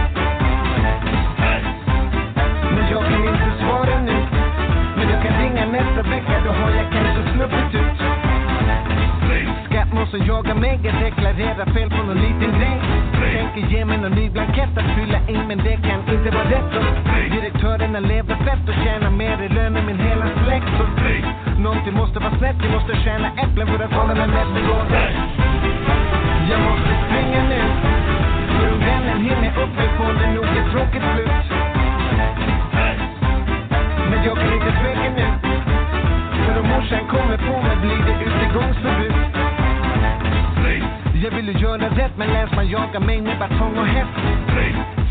ringa 5.40 5.66
nästa 5.66 6.02
vecka, 6.10 6.36
då 6.46 6.52
har 6.52 6.72
jag 6.72 6.88
kanske 6.94 7.22
sluppit 7.34 7.76
ut. 7.82 8.00
Skattmåsen 9.66 10.26
jagar 10.26 10.56
mig, 10.56 10.80
jag 10.84 10.94
deklarerar 11.04 11.66
fel 11.74 11.90
på 11.90 12.04
någon 12.04 12.18
liten 12.18 12.52
grej? 12.60 12.78
Tänker 13.36 13.72
ge 13.72 13.86
mig 13.86 13.98
någon 13.98 14.12
ny 14.12 14.30
blankett 14.30 14.78
att 14.78 14.90
fylla 14.96 15.20
i 15.28 15.38
men 15.48 15.58
det 15.58 15.78
kan 15.88 16.00
inte 16.16 16.30
vara 16.38 16.50
rätt 16.56 16.72
Direktörerna 17.32 18.00
lever 18.00 18.36
fett 18.36 18.70
och 18.70 18.76
tjänar 18.84 19.10
mer 19.10 19.42
i 19.42 19.50
lön 19.50 19.78
än 19.78 19.86
min 19.86 20.00
hela 20.00 20.26
släkt 20.44 20.70
så 20.78 20.86
Någonting 21.62 21.94
måste 21.94 22.20
vara 22.20 22.38
snett, 22.38 22.56
vi 22.64 22.70
måste 22.70 22.96
tjäna 23.04 23.28
äpplen 23.44 23.68
för 23.68 23.84
att 23.86 23.94
hålla 23.94 24.14
mig 24.16 24.28
mätt 24.28 24.64
igång 24.64 24.88
Jag 26.52 26.62
måste 26.68 26.92
springa 27.06 27.42
nu 27.52 27.62
För 28.54 28.74
om 28.74 28.80
vännen 28.80 29.18
hinner 29.22 29.64
upp 29.64 29.76
mig 29.76 29.90
får 29.98 30.14
det 30.20 30.34
nog 30.34 30.46
ett 30.58 30.72
tråkigt 30.72 31.04
slut 31.14 31.59
jag 34.26 34.38
kan 34.38 34.53
inte 34.53 34.72
tveka 34.82 35.09
nu 35.17 35.28
För 36.45 36.59
om 36.59 36.67
morsan 36.67 37.07
kommer 37.07 37.38
på 37.38 37.61
mig 37.61 37.76
blir 37.84 38.01
det 38.07 38.15
utegångsförbud 38.28 39.13
Jag 41.24 41.32
vill 41.32 41.47
ju 41.47 41.59
göra 41.59 41.89
rätt 41.89 42.17
men 42.17 42.28
länsman 42.28 42.70
jagar 42.70 42.99
mig 42.99 43.22
med 43.22 43.39
batong 43.39 43.78
och 43.78 43.86
häst 43.86 44.11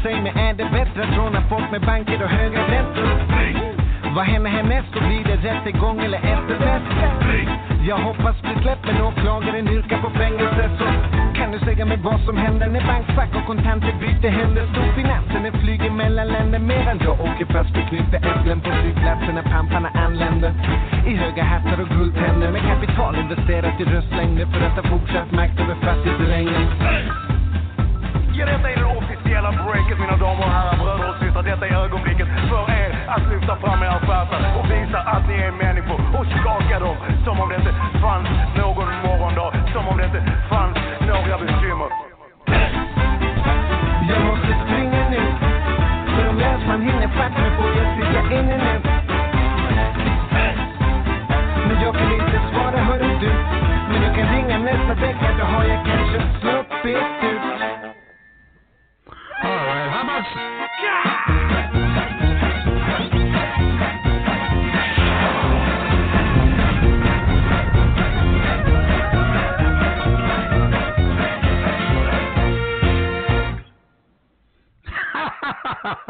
Säg 0.03 0.23
mig 0.23 0.33
är 0.37 0.55
det 0.55 0.65
bättre 0.65 1.03
att 1.03 1.17
råna 1.17 1.43
folk 1.49 1.71
med 1.71 1.81
banker 1.81 2.23
och 2.23 2.31
höga 2.31 2.61
räntor? 2.69 3.09
Vad 4.15 4.25
händer 4.25 4.51
härnäst? 4.51 4.89
Då 4.95 5.01
blir 5.01 5.25
det 5.25 5.37
rättegång 5.37 6.01
eller 6.01 6.19
efterfest? 6.19 6.87
Jag 7.89 7.99
hoppas 7.99 8.43
bli 8.43 8.63
släppt 8.63 8.87
men 8.87 9.03
åklagaren 9.03 9.69
yrkar 9.69 9.99
på 10.03 10.11
fängelse 10.11 10.71
så 10.79 11.18
kan 11.39 11.53
du 11.53 11.59
säga 11.59 11.85
mig 11.85 11.99
vad 12.03 12.21
som 12.27 12.37
händer 12.37 12.67
när 12.69 12.87
bankfack 12.87 13.33
och 13.39 13.47
kontanter 13.47 13.95
byter 14.01 14.31
händer? 14.31 14.63
Storfinansen 14.73 15.43
den 15.43 15.61
flyger 15.63 15.91
mellan 15.91 16.29
länder 16.29 16.59
medan 16.59 16.99
jag 17.07 17.21
åker 17.21 17.47
fast 17.55 17.77
och 17.79 17.89
knyter 17.89 18.19
äpplen 18.31 18.61
på 18.61 18.71
flygplatsen 18.81 19.35
när 19.35 19.43
pamparna 19.43 19.91
anländer 20.05 20.53
i 21.07 21.13
höga 21.23 21.43
hattar 21.53 21.81
och 21.83 21.89
guldtänder 21.89 22.51
med 22.53 22.63
kapital 22.73 23.17
investerat 23.17 23.81
i 23.81 23.85
röstlängder 23.85 24.47
för 24.53 24.61
att 24.67 24.77
ha 24.79 24.85
fortsatt 24.93 25.31
makt 25.33 25.61
över 25.61 25.77
fattigdrängen. 25.87 26.65
Ja, 28.39 28.47
detta 28.47 28.71
är 28.71 28.77
det 28.83 28.91
officiella 29.01 29.51
breaket 29.53 29.99
mina 30.05 30.17
damer 30.17 30.45
och 30.47 30.53
herrar, 30.57 30.77
bröder 30.83 31.09
och 31.11 31.17
systrar. 31.21 31.43
Detta 31.43 31.67
är 31.67 31.75
ögonblicket 31.85 32.29
för 32.51 32.65
er 32.83 32.91
att 33.15 33.25
lyfta 33.33 33.57
fram 33.57 33.83
era 33.83 33.99
stjärtar 34.07 34.41
och 34.59 34.67
visa 34.71 34.99
att 35.15 35.29
ni 35.29 35.35
är 35.35 35.53
människor 35.53 35.99
och 36.19 36.27
skaka 36.39 36.79
dem 36.87 36.97
som 37.25 37.41
om 37.41 37.49
det 37.49 37.57
inte 37.57 37.75
fanns 38.03 38.29
någon 38.63 38.91
morgondag, 39.07 39.51
som 39.73 39.89
om 39.89 39.97
det 39.99 40.05
inte 40.05 40.23
fanns 40.51 40.78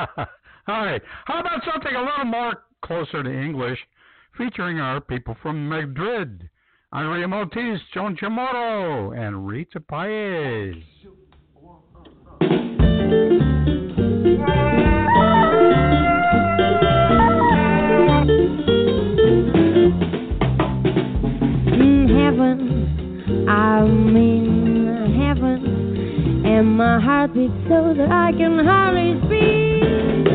All 0.69 0.85
right. 0.85 1.03
How 1.25 1.41
about 1.41 1.63
something 1.65 1.95
a 1.95 2.01
little 2.03 2.25
more 2.25 2.65
closer 2.83 3.23
to 3.23 3.31
English, 3.31 3.79
featuring 4.37 4.81
our 4.81 5.01
people 5.01 5.37
from 5.43 5.69
Madrid, 5.69 6.49
Andrea 6.91 7.27
Motis, 7.27 7.81
Joan 7.93 8.17
Chamorro, 8.17 9.15
and 9.15 9.47
Rita 9.47 9.79
Payés. 9.79 10.83
In 21.75 22.09
heaven, 22.09 23.47
I'm 23.51 24.17
in 24.17 25.15
heaven. 25.21 26.47
And 26.47 26.69
my 26.79 26.99
heart 26.99 27.35
beats 27.35 27.53
so 27.69 27.93
that 27.99 28.11
I 28.11 28.33
can 28.33 28.65
hardly 28.65 29.21
speak. 29.27 30.33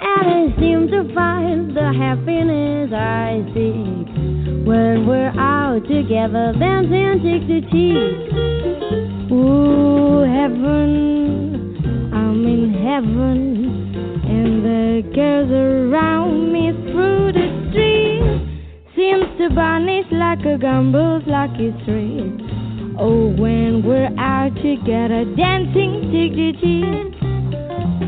And 0.00 0.26
I 0.30 0.58
seem 0.58 0.88
to 0.88 1.14
find 1.14 1.76
the 1.76 1.92
happiness 1.92 2.90
I 2.94 3.44
seek 3.52 4.21
when 4.64 5.06
we're 5.06 5.32
out 5.38 5.82
together, 5.88 6.52
dancing 6.58 7.18
cheek 7.22 7.46
to 7.48 7.60
cheek. 7.70 8.32
Ooh, 9.32 10.22
heaven, 10.22 12.10
I'm 12.14 12.46
in 12.46 12.72
heaven, 12.72 14.22
and 14.24 14.64
the 14.64 15.02
girls 15.14 15.50
around 15.50 16.52
me 16.52 16.70
through 16.92 17.32
the 17.32 17.48
streets 17.70 18.94
seems 18.94 19.26
to 19.38 19.48
vanish 19.54 20.06
like 20.12 20.40
a 20.40 20.58
gumball's 20.58 21.26
lucky 21.26 21.74
street. 21.82 22.38
Oh, 22.98 23.34
when 23.34 23.82
we're 23.84 24.14
out 24.18 24.54
together, 24.56 25.24
dancing 25.34 26.10
cheek 26.12 26.60
to. 26.60 27.21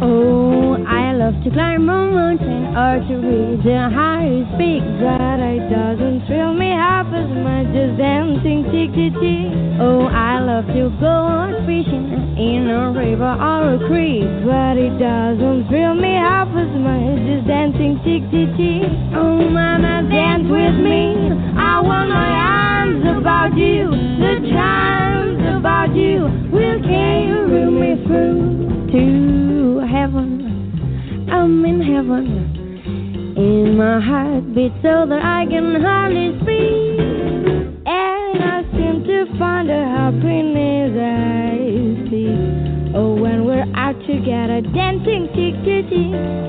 Oh, 0.02 0.74
I 0.86 1.12
love 1.14 1.34
to 1.44 1.50
climb 1.50 1.88
a 1.88 2.10
mountain 2.10 2.74
or 2.74 2.98
to 3.06 3.14
reach 3.22 3.62
the 3.62 3.88
highest 3.92 4.50
peak, 4.58 4.82
but 4.98 5.38
it 5.38 5.70
doesn't 5.70 6.26
thrill 6.26 6.52
me 6.52 6.70
half 6.70 7.06
as 7.14 7.30
much 7.30 7.70
as 7.76 7.96
dancing 7.96 8.66
cheek 8.74 8.90
to 8.90 9.06
cheek. 9.22 9.54
Oh, 9.78 10.06
I 10.10 10.40
love 10.40 10.66
to 10.74 10.90
go 10.98 11.06
out 11.06 11.54
fishing 11.66 12.10
in 12.34 12.66
a 12.68 12.90
river 12.90 13.32
or 13.38 13.74
a 13.74 13.78
creek, 13.86 14.26
but 14.42 14.74
it 14.76 14.98
doesn't 14.98 15.68
thrill 15.68 15.94
me 15.94 16.14
half 16.18 16.48
as 16.50 16.72
much 16.74 17.22
as 17.30 17.46
dancing 17.46 18.00
cheek 18.02 18.26
to 18.34 18.50
cheek. 18.58 18.90
Oh, 19.14 19.46
mama, 19.46 20.02
dance 20.10 20.50
with 20.50 20.76
me. 20.82 21.30
I 21.54 21.78
want 21.80 22.10
my 22.10 22.32
arms 22.34 23.04
about 23.06 23.54
you, 23.56 23.90
the 24.18 24.42
charms 24.50 25.42
about 25.54 25.94
you 25.94 26.26
will 26.50 26.82
carry 26.82 27.70
me 27.70 28.02
through 28.04 28.90
to 28.90 29.43
heaven. 30.05 31.28
I'm 31.32 31.64
in 31.64 31.81
heaven. 31.81 32.26
In 33.39 33.76
my 33.78 33.98
heart 34.01 34.55
beats 34.55 34.74
so 34.82 35.06
that 35.09 35.22
I 35.24 35.47
can 35.47 35.81
hardly 35.81 36.36
speak. 36.43 37.01
And 37.86 38.44
I 38.44 38.62
seem 38.72 39.05
to 39.05 39.24
find 39.39 39.70
a 39.70 39.82
happiness 39.97 40.93
I 41.01 42.10
see. 42.10 42.36
Oh, 42.94 43.14
when 43.14 43.47
we're 43.47 43.66
out 43.74 43.98
together, 44.06 44.60
dancing 44.74 45.28
cheek 45.35 45.56
to 45.64 45.82
cheek. 45.89 46.44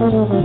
Oh, 0.00 0.38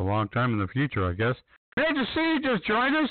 a 0.00 0.02
long 0.02 0.28
time 0.30 0.54
in 0.54 0.58
the 0.58 0.66
future, 0.68 1.08
I 1.08 1.12
guess. 1.12 1.36
Majesty, 1.76 2.40
just 2.42 2.64
join 2.64 2.96
us. 2.96 3.10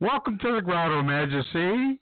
Welcome 0.00 0.38
to 0.42 0.52
the 0.52 0.60
Grotto, 0.60 1.02
Majesty. 1.02 1.98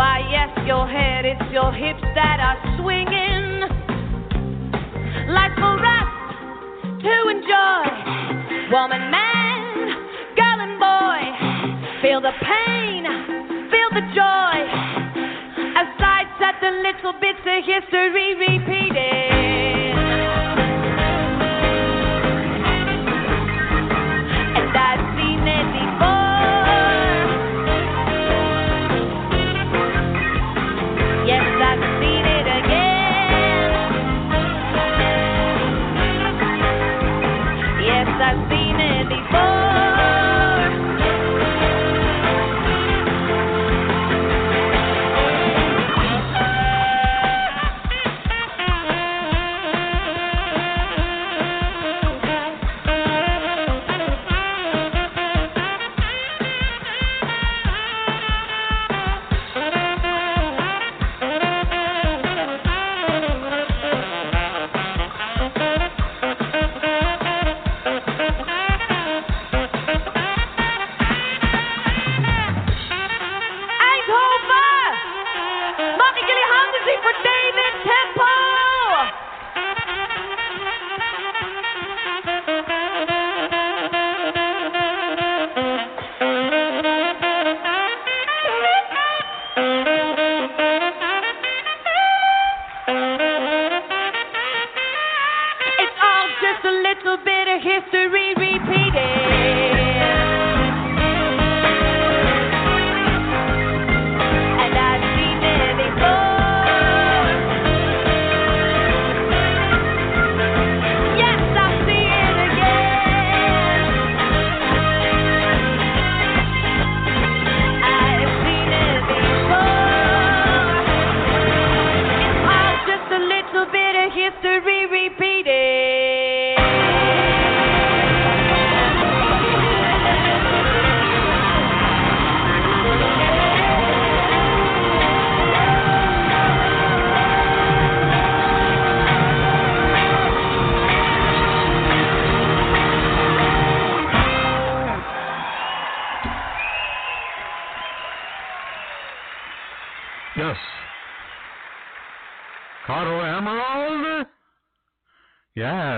Why, 0.00 0.24
yes, 0.30 0.48
your 0.66 0.88
head, 0.88 1.26
it's 1.26 1.52
your 1.52 1.70
hips 1.74 2.00
that 2.14 2.40
are 2.40 2.56
swinging. 2.80 3.68
Life 5.28 5.52
for 5.60 5.76
us 5.76 6.08
to 7.04 7.28
enjoy. 7.28 7.84
Woman, 8.72 9.10
man, 9.12 9.92
girl, 10.40 10.58
and 10.64 10.80
boy. 10.80 11.20
Feel 12.00 12.22
the 12.22 12.32
pain, 12.40 13.04
feel 13.68 13.90
the 13.92 14.08
joy. 14.16 14.56
As 15.76 15.92
I 16.00 16.24
set 16.40 16.56
the 16.64 16.80
little 16.80 17.12
bits 17.20 17.44
of 17.44 17.62
history 17.62 18.36
repeating. 18.40 19.79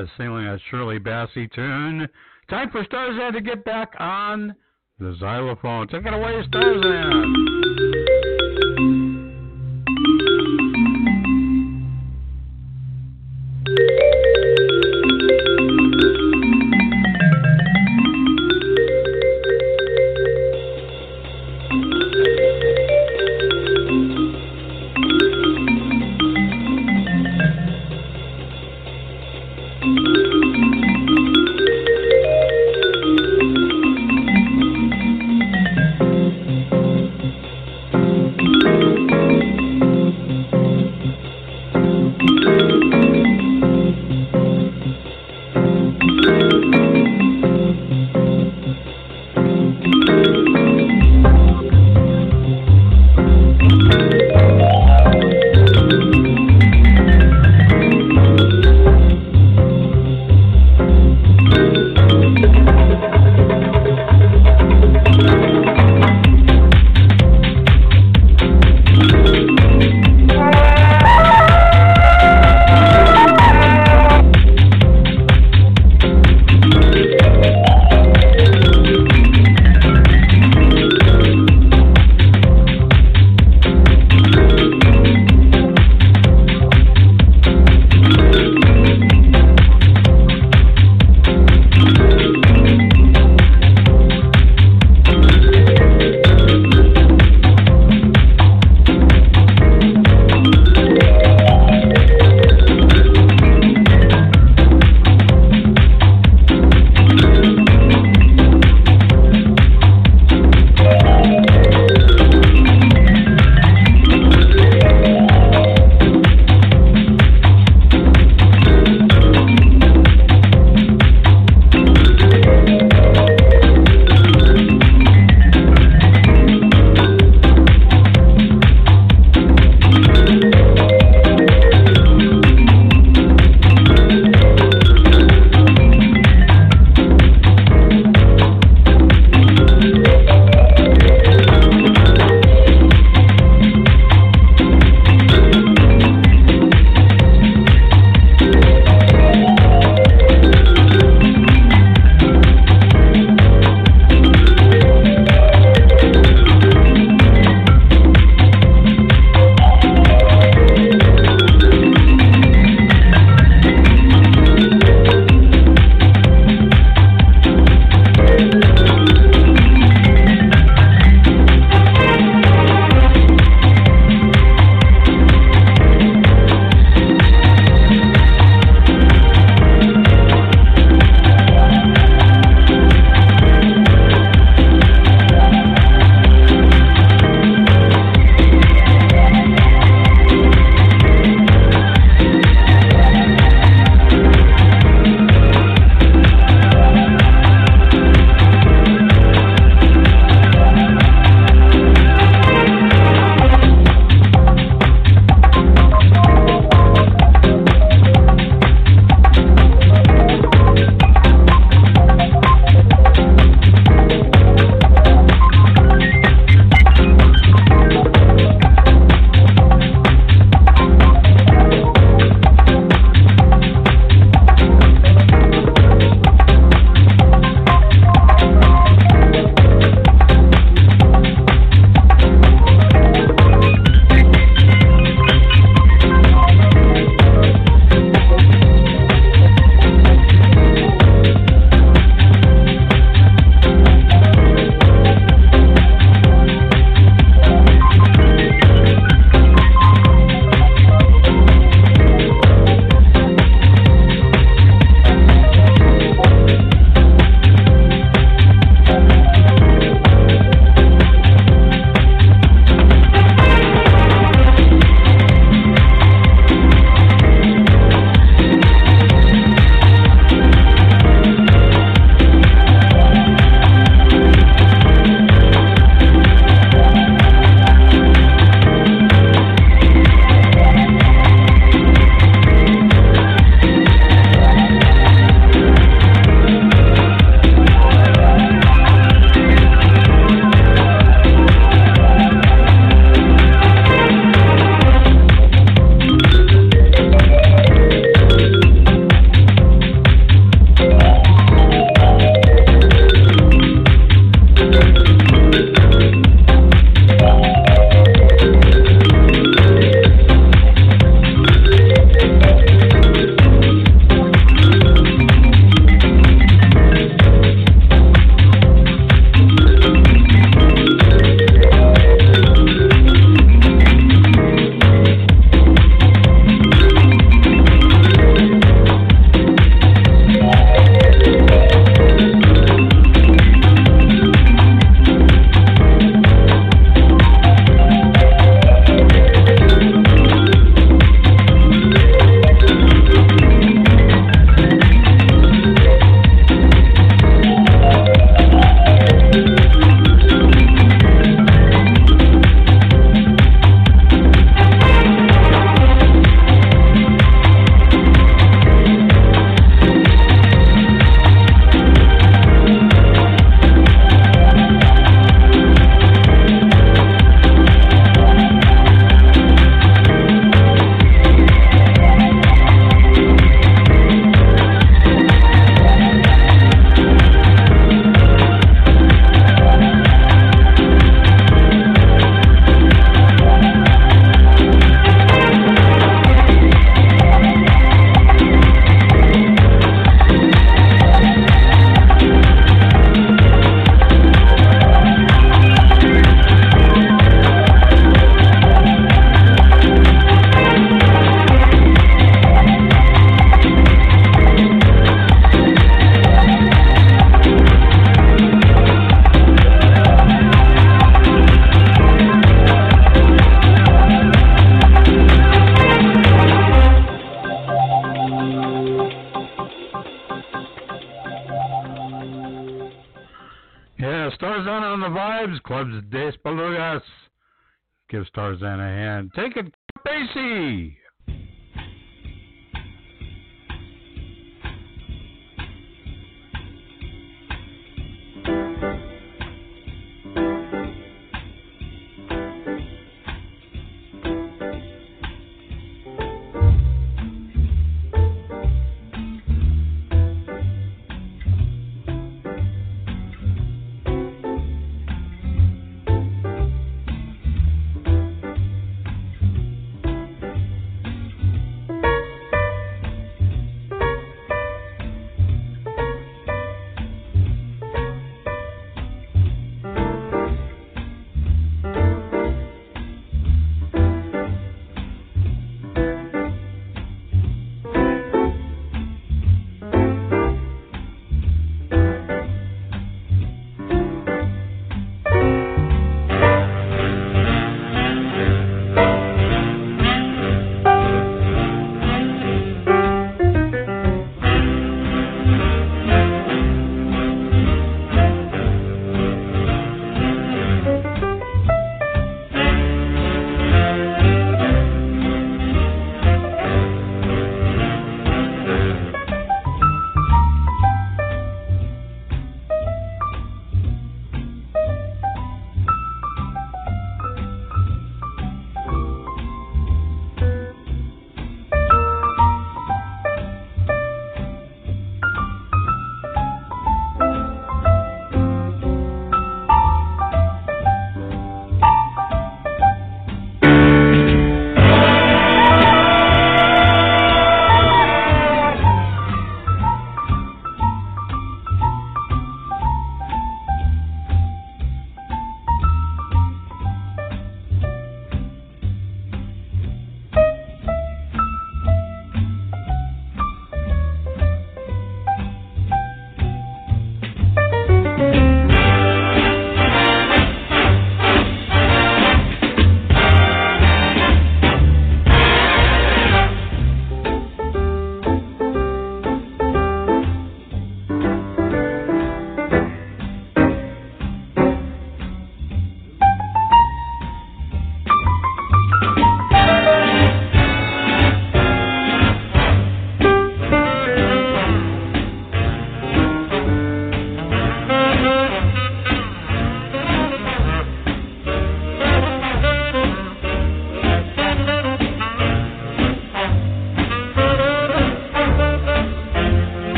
Yeah, 0.00 0.06
singing 0.16 0.46
a 0.46 0.58
Shirley 0.70 0.98
Bassey 0.98 1.52
tune. 1.52 2.08
Time 2.48 2.70
for 2.70 2.84
Starzan 2.84 3.32
to 3.32 3.40
get 3.40 3.64
back 3.64 3.92
on 3.98 4.54
the 4.98 5.14
xylophone. 5.20 5.88
Take 5.88 6.06
it 6.06 6.14
away, 6.14 6.42
Starzan. 6.48 7.49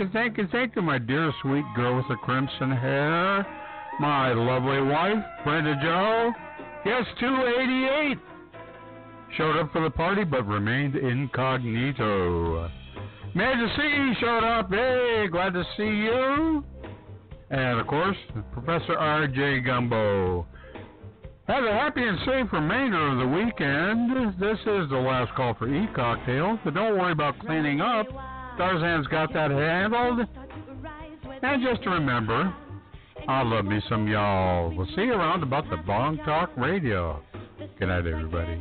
You, 0.00 0.08
thank 0.12 0.38
you, 0.38 0.48
thank 0.50 0.74
you, 0.74 0.82
my 0.82 0.98
dear 0.98 1.32
sweet 1.42 1.64
girl 1.76 1.96
with 1.96 2.08
the 2.08 2.16
crimson 2.16 2.70
hair, 2.70 3.46
my 4.00 4.32
lovely 4.32 4.80
wife, 4.80 5.22
Brenda 5.44 5.78
Joe. 5.82 6.32
Yes, 6.84 7.04
288 7.20 8.18
showed 9.36 9.56
up 9.60 9.70
for 9.72 9.82
the 9.82 9.90
party 9.90 10.24
but 10.24 10.46
remained 10.46 10.96
incognito. 10.96 12.70
Majesty 13.34 14.14
showed 14.20 14.42
up. 14.42 14.70
Hey, 14.70 15.28
glad 15.30 15.52
to 15.52 15.62
see 15.76 15.82
you. 15.82 16.64
And 17.50 17.78
of 17.78 17.86
course, 17.86 18.16
Professor 18.52 18.96
R.J. 18.96 19.60
Gumbo. 19.60 20.46
Have 21.46 21.64
a 21.64 21.72
happy 21.72 22.02
and 22.02 22.18
safe 22.20 22.52
remainder 22.52 23.08
of 23.08 23.18
the 23.18 23.26
weekend. 23.26 24.40
This 24.40 24.58
is 24.60 24.88
the 24.88 24.96
last 24.96 25.34
call 25.34 25.54
for 25.54 25.68
e-cocktails, 25.68 26.58
but 26.64 26.74
don't 26.74 26.98
worry 26.98 27.12
about 27.12 27.38
cleaning 27.40 27.80
up. 27.80 28.06
Starzan's 28.56 29.06
got 29.08 29.32
that 29.32 29.50
handled. 29.50 30.26
And 31.42 31.62
just 31.62 31.82
to 31.84 31.90
remember, 31.90 32.52
I 33.28 33.42
love 33.42 33.64
me 33.64 33.80
some 33.88 34.06
y'all. 34.08 34.74
We'll 34.74 34.86
see 34.94 35.02
you 35.02 35.14
around 35.14 35.42
about 35.42 35.68
the 35.70 35.76
Blog 35.78 36.18
Talk 36.24 36.50
Radio. 36.56 37.22
Good 37.78 37.88
night, 37.88 38.06
everybody. 38.06 38.58